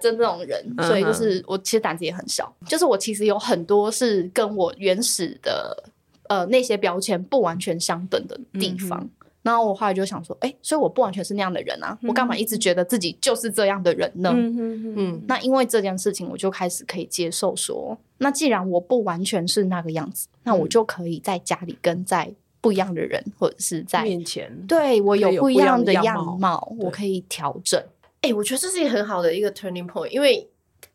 [0.01, 2.49] 真这种人，所以就是我其实胆子也很小。
[2.68, 5.90] 就是我其实有很多是跟我原始的
[6.28, 9.05] 呃那些标签不完全相等的地方。
[9.43, 14.30] 然后我后来就想说，哎，所以我不完全是那样的人啊，我干嘛一直觉得自己就是这样的人呢？
[14.34, 22.34] 嗯嗯嗯，那因为这件事情，我就开始可以接受说，那既然我不完全是那个样子，那我就可以在家里跟在。
[22.61, 27.80] 不不一样的人，或者是在面前，对我有不一样的样貌，我可以调整。
[28.20, 30.47] 哎、欸，我觉得这是一个很好的一个 turning point，因为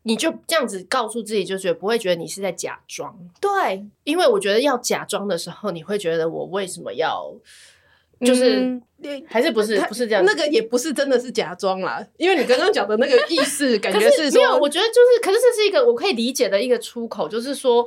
[0.02, 3.18] 你就这样子告诉自己，就觉得不会觉得你是在假装。
[3.40, 7.34] 对，因为我觉得要假装的时候，你会觉得我为什么要，
[8.24, 8.82] 就是、嗯、
[9.26, 10.24] 还是不是不是这样？
[10.24, 17.86] 那个也不是真的是假装啦，因为你刚刚讲的那个意思， 感觉是说，没有，我觉得就是，可是这是一个我可以理解的一个出口，就是说。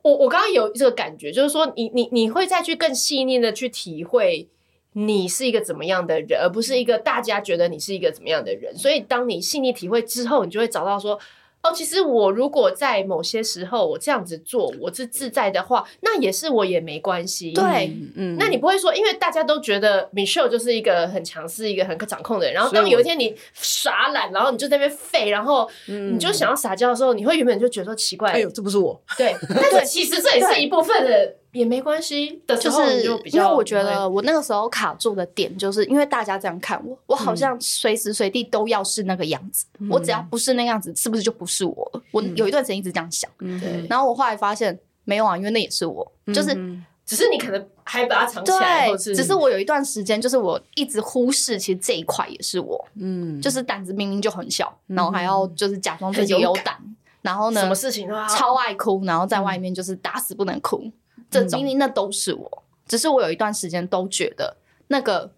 [0.00, 4.48] 我我刚刚有这个感觉，就是说你你你会再去更细腻的去体会
[4.94, 8.74] 你是一个怎么样的人，而不是一个大家觉得你是一个怎么样的人。
[8.74, 11.20] 所以当你细腻体会之后，你就会找到说。
[11.64, 17.52] 哦，其实我如果在某些时候我这样子做，我是自在的话，那也是我也没关系。
[17.52, 29.02] 对，嗯，那你不会说，因为大家都觉得 Michelle 就是一个很强势、一个很可掌控的人，然后当有一天你耍懒，然后你就在那边废，然后你就想要撒娇的时候，你会原本就觉得说奇怪，哎呦，这不是我。
[29.16, 31.36] 对， 但是其实这也是一部分的。
[31.54, 39.64] 也没关系的时候，就比较，因为我觉得我那个时候卡住的点，就是因为大家这样看我，我好像随时随地都要是那个样子。
[39.78, 42.02] 嗯、我只要不是那样子，是不是就不是我了？
[42.10, 43.30] 我有一段时间一直这样想。
[43.38, 43.86] 嗯、对。
[43.88, 52.84] 然后我后来发现没有啊，因为那也是我，就是、嗯、只是你可能还把它藏起来，对，只是我有一段时间，就是我一直忽视，其实这一块也是我。
[52.96, 53.40] 嗯。
[53.40, 56.76] 就是胆子明明就很小，然后还要就是假装自己有胆，
[57.22, 60.90] 然后呢，什么事情都要超爱哭，然后在外面就是打死不能哭。
[61.30, 64.56] 这因为那都是我，只是我有一段时间都觉得
[64.88, 65.30] 那个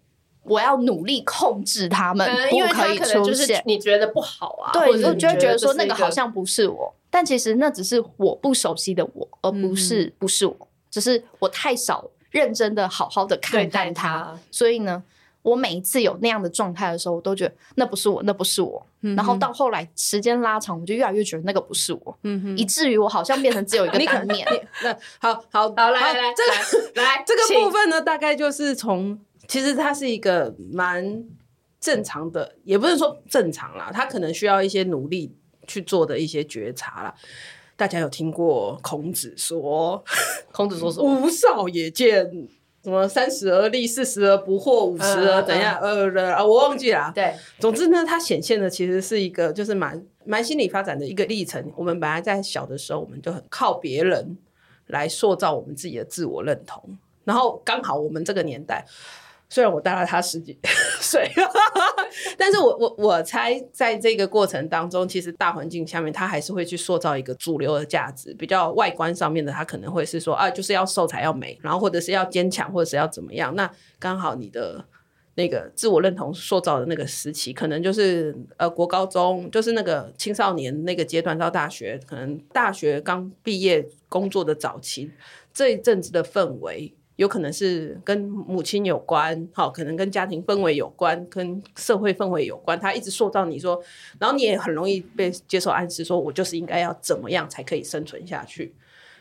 [0.43, 3.61] 我要努力控制他们，不可以出现。
[3.65, 4.71] 你觉得不好啊？
[4.71, 15.03] 对，我就会觉得说那个好像不是我，但其实那只是我不熟悉的我，而不是不是我，只是我太少认真的好好的看待他，所以呢。
[15.47, 18.85] 我每一次有那样的状态的时候，我都觉得那不是我，那不是我。
[18.99, 24.45] 嗯、然后到后来时间拉长，我就越来越觉得那个不是我，嗯、哼以至于我好像变成只有一个 单面。
[24.83, 29.17] 那好好好，来来来，这个来这个部分呢，大概就是从
[29.47, 31.23] 其实它是一个蛮
[31.79, 35.33] 正常的，也不是说正常啦，它可能需要一些努力
[35.65, 37.15] 去做的一些觉察啦。
[37.77, 40.03] 大家有听过孔子说，
[40.51, 41.21] 孔子说什么？
[41.21, 42.49] 吾少也贱。
[42.87, 45.77] 什么三十而立，四十而不惑，五十而怎样？
[45.81, 47.11] 呃我忘记了。
[47.13, 51.69] 对，总之呢，它显现的其实是一个，就是蛮蛮心理发展的一个历程。
[51.75, 54.37] 我们本来在小的时候，我们就很靠别人
[54.85, 58.85] 来塑造我们自己的自我认同，然后刚好我们这个年代。
[59.49, 60.57] 虽然我大了他十几
[60.99, 61.31] 岁，
[62.37, 73.55] 但是我我我猜在这个过程当中，其实大环境下面，他还是会去塑造一个主流的价值，比较外观上面的，他可能会是说啊，就是要瘦才要美，然后或者是要坚强，或者是要怎么样。
[73.55, 74.83] 那刚好你的
[75.35, 85.09] 那个自我认同塑造的那个时期，可能就是呃国高中，就是那个青少年那个阶段到大学，可能大学刚毕业工作的早期
[85.53, 86.93] 这一阵子的氛围。
[87.17, 92.79] 有可能是跟母亲有关，好，可能跟家庭氛围有关，跟社会氛围有关。
[92.79, 93.81] 他一直塑造你说，
[94.19, 98.73] 然后你也很容易被接受暗示，说我就是应该要怎么样才可以生存下去。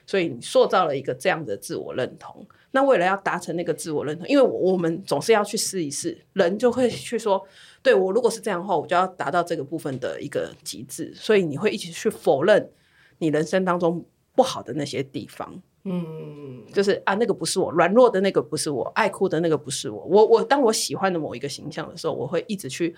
[0.07, 2.47] 所以你塑造了一个这样的自我认同。
[2.71, 7.43] 那为了要达成那个自我认同，因为我们总是要去试一试，人就会去说，
[7.83, 11.13] 对，我如果是这样的话，我就要达到这个部分的一个极致。
[11.15, 12.71] 所以你会一起去否认
[13.19, 15.63] 你人生当中不好的那些地方。
[15.89, 20.05] 嗯，就是啊，那个不是我，软弱的那个不是我，爱哭的那个不是我。
[20.05, 22.97] 我我当我喜欢的某一个形象的时候，我会一直去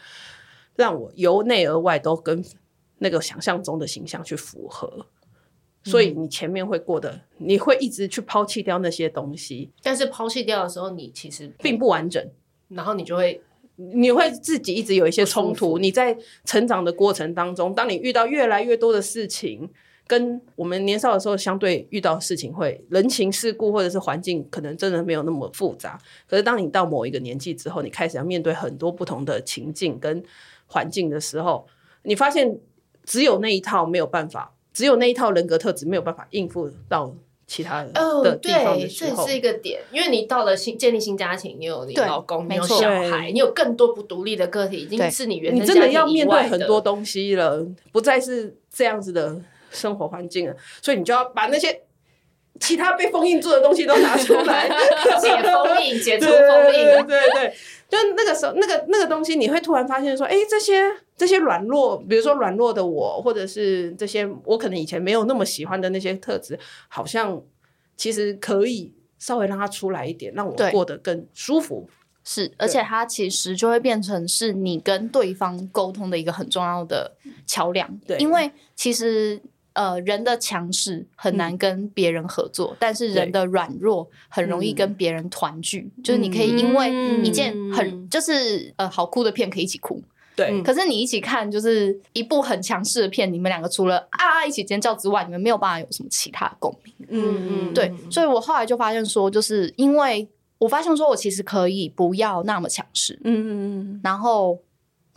[0.75, 2.43] 让我由内而外都跟
[2.97, 5.05] 那个想象中的形象去符合。
[5.85, 12.27] 所以你前面会过得，你会一直去抛弃掉那些东西，但是抛弃掉的时候，你其实并不完整，
[12.69, 13.43] 然后你就会
[13.77, 15.77] 你会自己一直有一些冲突。
[15.77, 16.17] 你在
[16.47, 19.69] 成长的过程当中，当你遇到越来越多的事情。
[20.09, 26.01] 跟我们年少的时候相对遇到的事情，会人情世故或者是环境，可能真的没有那么复杂。
[26.27, 30.25] 可是当你到某一个年纪之后，你开始要面对很多不同的情境跟
[30.67, 31.67] 环境的时候，
[32.05, 32.59] 你发现
[33.05, 37.15] 只有那一套没有办法，只有那一套人格特质没有办法应付到
[37.47, 37.93] 其他的
[38.23, 39.11] 的地方的时候。
[39.11, 45.87] 哦，对，这是一个点，因为你到了新建立新家庭，你有你老公，你有小孩，你有更多不独立的个体，已经是你原生家庭的。
[45.87, 49.39] 你真的要面对很多东西了，不再是这样子的。
[49.71, 51.83] 生活环境了，所以你就要把那些
[52.61, 54.69] 其他被封印住的东西都拿出来，
[55.21, 57.07] 解封印、 解除封印。
[57.07, 57.55] 对对对，
[57.89, 66.59] 就那个时候，那个那个东西，你会突然发现说，哎，这些这些软弱，比如说软弱的我，或者是这些我可能以前没有那么喜欢的那些特质，
[66.89, 67.41] 好像
[67.97, 71.89] 其实可以稍微让它出来一点，让我过得更舒服。
[72.25, 77.13] 是，而且它其实就会变成是你跟对方沟通的一个很重要的
[77.47, 77.97] 桥梁。
[78.05, 79.41] 对，因为其实。
[79.79, 85.89] 呃，人的强势很难跟别人合作，嗯、但是人的软弱很容易跟别人团聚。
[85.97, 86.91] 嗯、就是你可以因为
[87.23, 90.03] 一件很、嗯、就是呃好哭的片可以一起哭，
[90.35, 90.61] 对。
[90.65, 96.93] 可是你一起看就是一部很强势的片，你们两个除了啊一起尖叫之外，你们没有办法有什么其他的共鸣。
[97.11, 97.95] 嗯嗯，对。
[98.11, 103.17] 所以我后来就发现说，就是因为我发现说我其实可以不要那么强势。
[103.23, 103.51] 嗯嗯
[103.93, 104.59] 嗯，然后。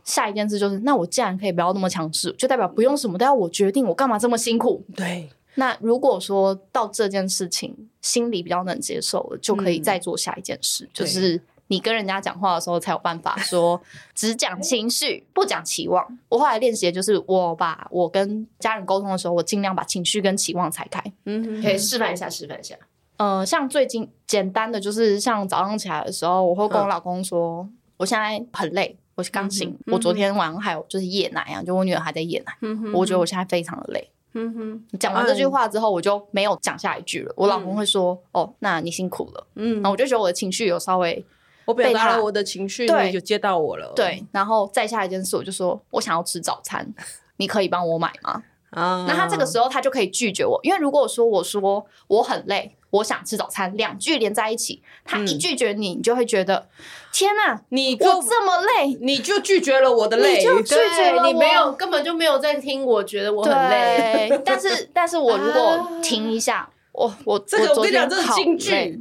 [0.04, 4.84] 下一件事就是，那我既然可以不要那么强势，就代表不用什么都要我决定，我干嘛这么辛苦？
[4.96, 5.30] 对。
[5.56, 13.82] 那如果说到这件事情心里比较能接受了，就可以再做下一件事，嗯、就是你跟人家讲话的时候才有办法说
[14.16, 16.18] 只讲情绪，不讲期望。
[16.30, 21.04] 我后来练习的就是，我把我跟家人沟通的时候，我尽量把情绪跟期望拆开。
[21.26, 22.76] 嗯，可以示范一下，示范一下。
[23.18, 28.98] 呃，像最近简单的就是，像早上起来的时候，我会跟我老公说，嗯、我现在很累。
[29.16, 34.10] 我是刚醒，嗯、我昨天晚上还有就是夜奶啊，就我女儿还在夜奶，嗯、哼我觉得我现在非常的累。
[34.34, 37.32] 嗯哼，讲完这句话之后，我就没有讲下一句了。
[37.32, 41.26] 嗯、我老公会说：“哦，那你辛苦了。”嗯，然后我就觉得我的情绪有稍微，
[41.66, 43.92] 我表达了我的情绪，对，就接到我了。
[43.94, 46.88] 对，然后再下一件事，我就说我想要吃早餐，
[47.36, 48.42] 你可以帮我买吗？
[48.72, 52.76] 啊，那他这个时候他就可以拒绝我，因为如果说我说我很累。
[52.92, 56.68] 我想吃早餐，两句连在一起，他一拒绝你，你就会觉得
[57.14, 64.30] 天哪，你我这么累，你就拒绝了我的累，你就拒绝了我，你没有根本就没有在听，我觉得我很累。
[64.44, 69.00] 但是， 但是我如果停一下，我我这个我跟你讲，这是京剧，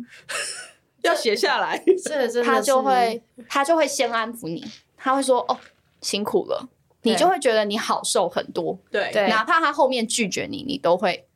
[1.02, 1.82] 要写下来。
[2.00, 4.64] 是，他就会他就会先安抚你，
[4.96, 5.58] 他会说哦
[6.00, 6.68] 辛苦了，
[7.02, 8.78] 你就会觉得你好受很多。
[8.90, 11.26] 对，哪怕他后面拒绝你，你都会。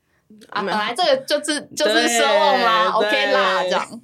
[0.50, 4.00] 啊，本来这个就是就是奢望啦，OK 啦，这样。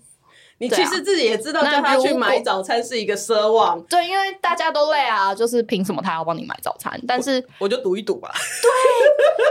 [0.58, 3.80] 你其实自己也知道，叫他去买早餐是一个奢望。
[3.84, 7.00] 对，因为大家都累啊，就是凭什么他要帮你买早餐？
[7.08, 8.30] 但是我就赌一赌吧。
[8.60, 8.70] 对，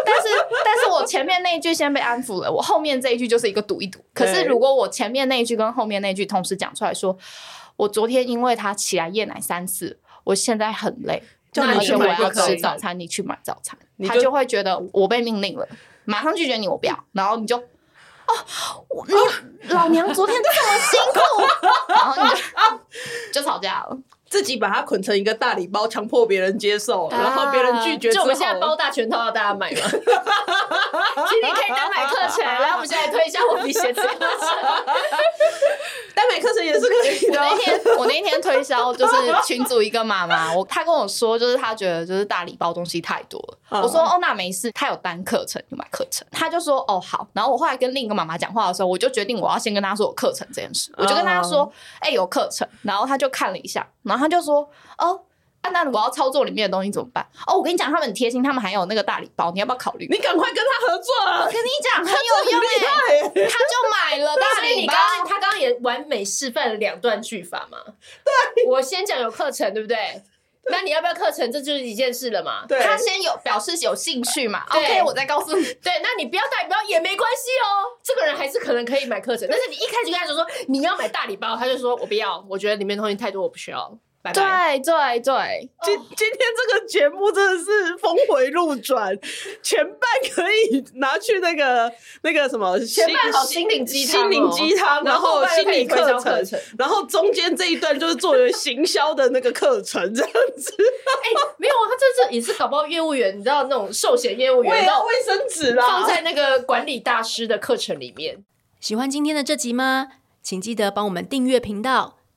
[0.05, 0.27] 但是
[0.63, 3.99] 但是我前面那一句先被安抚了，我后面这一句就是一个赌一赌。
[4.13, 7.17] 可是如果我前面那一句跟后面那一句同时讲出来说，
[7.75, 11.23] 我昨天因为他起来夜奶三次，我现在很累，
[11.55, 13.77] 而且我要吃早餐，你去买早餐，
[14.07, 15.67] 他就会觉得我被命令了。
[16.05, 16.97] 马上拒绝你，我不要。
[17.11, 17.63] 然后你就，哦，
[19.07, 19.13] 你
[19.73, 21.19] 老娘昨天这么辛苦，
[21.93, 22.29] 然后你
[23.33, 23.97] 就就吵架了。
[24.29, 28.11] 自己把它捆成一个大礼包，强迫别人接受，啊、然后别人拒绝。
[28.11, 29.77] 就我们现在包大全套要大家买吗？
[29.81, 34.19] 今天可以单买课程，然后我们现在推一下我比鞋子课程。
[36.13, 37.39] 单买课程也是可以的。
[37.41, 39.13] 我那天我那天推销就是
[39.45, 43.57] 群组一个妈妈，我 她跟我说，就是她觉得就是大礼包东西太多了。
[43.69, 46.27] 嗯、我说哦，那没事，她有单课程就买课程。
[46.31, 47.27] 她就说哦好。
[47.33, 50.91] 然后我后来跟另一个妈妈讲话的时候，我就决定我要先跟她说有课程这件事。
[50.97, 52.67] 我就跟她说，哎、欸、有课程。
[52.83, 54.18] 然后她就看了一下，然后。
[54.19, 55.21] 他就说：“哦，
[55.61, 57.25] 啊，那我要操作里面的东西怎么办？
[57.47, 60.07] 哦，我跟你讲，他们很贴心，他们还有那个大礼包，你要不要考虑？
[60.09, 61.45] 你赶快跟他合作啊！
[61.45, 64.93] 我跟你讲，很有用耶，他就买了大礼包。
[65.27, 67.77] 他刚刚也完美示范了两段句法嘛。
[68.23, 70.21] 对，我先讲有课程，对不对？
[70.71, 71.51] 那你要不要课程？
[71.51, 72.63] 这就是一件事了嘛。
[72.67, 74.63] 对，他先有表示有兴趣嘛。
[74.69, 75.63] OK，我再告诉你。
[75.81, 77.97] 对，那你不要大礼包也没关系哦。
[78.03, 89.17] 这个人还是可能可以买课程，但是你一开始跟他就说你要买大礼包，他就说我不要，我觉得里面东西太多，我不需要。”拜拜对对对，今今天这个节目真的是峰回路转，
[89.63, 89.99] 前半
[90.33, 91.89] 可以拿去那个
[92.23, 100.73] 那个什么，前半好心灵鸡汤，心灵鸡汤，然后心理课程，然后中间这一段就是作为行销的那个课程这样子。
[100.75, 108.43] 哎、欸，没有啊，他这这也是搞不好业务员，你知道那种寿险业务员，要卫生纸啦，放在那个管理大师的课程里面。
[108.81, 110.09] 喜欢今天的这集吗？
[110.41, 112.18] 请记得帮我们订阅频道。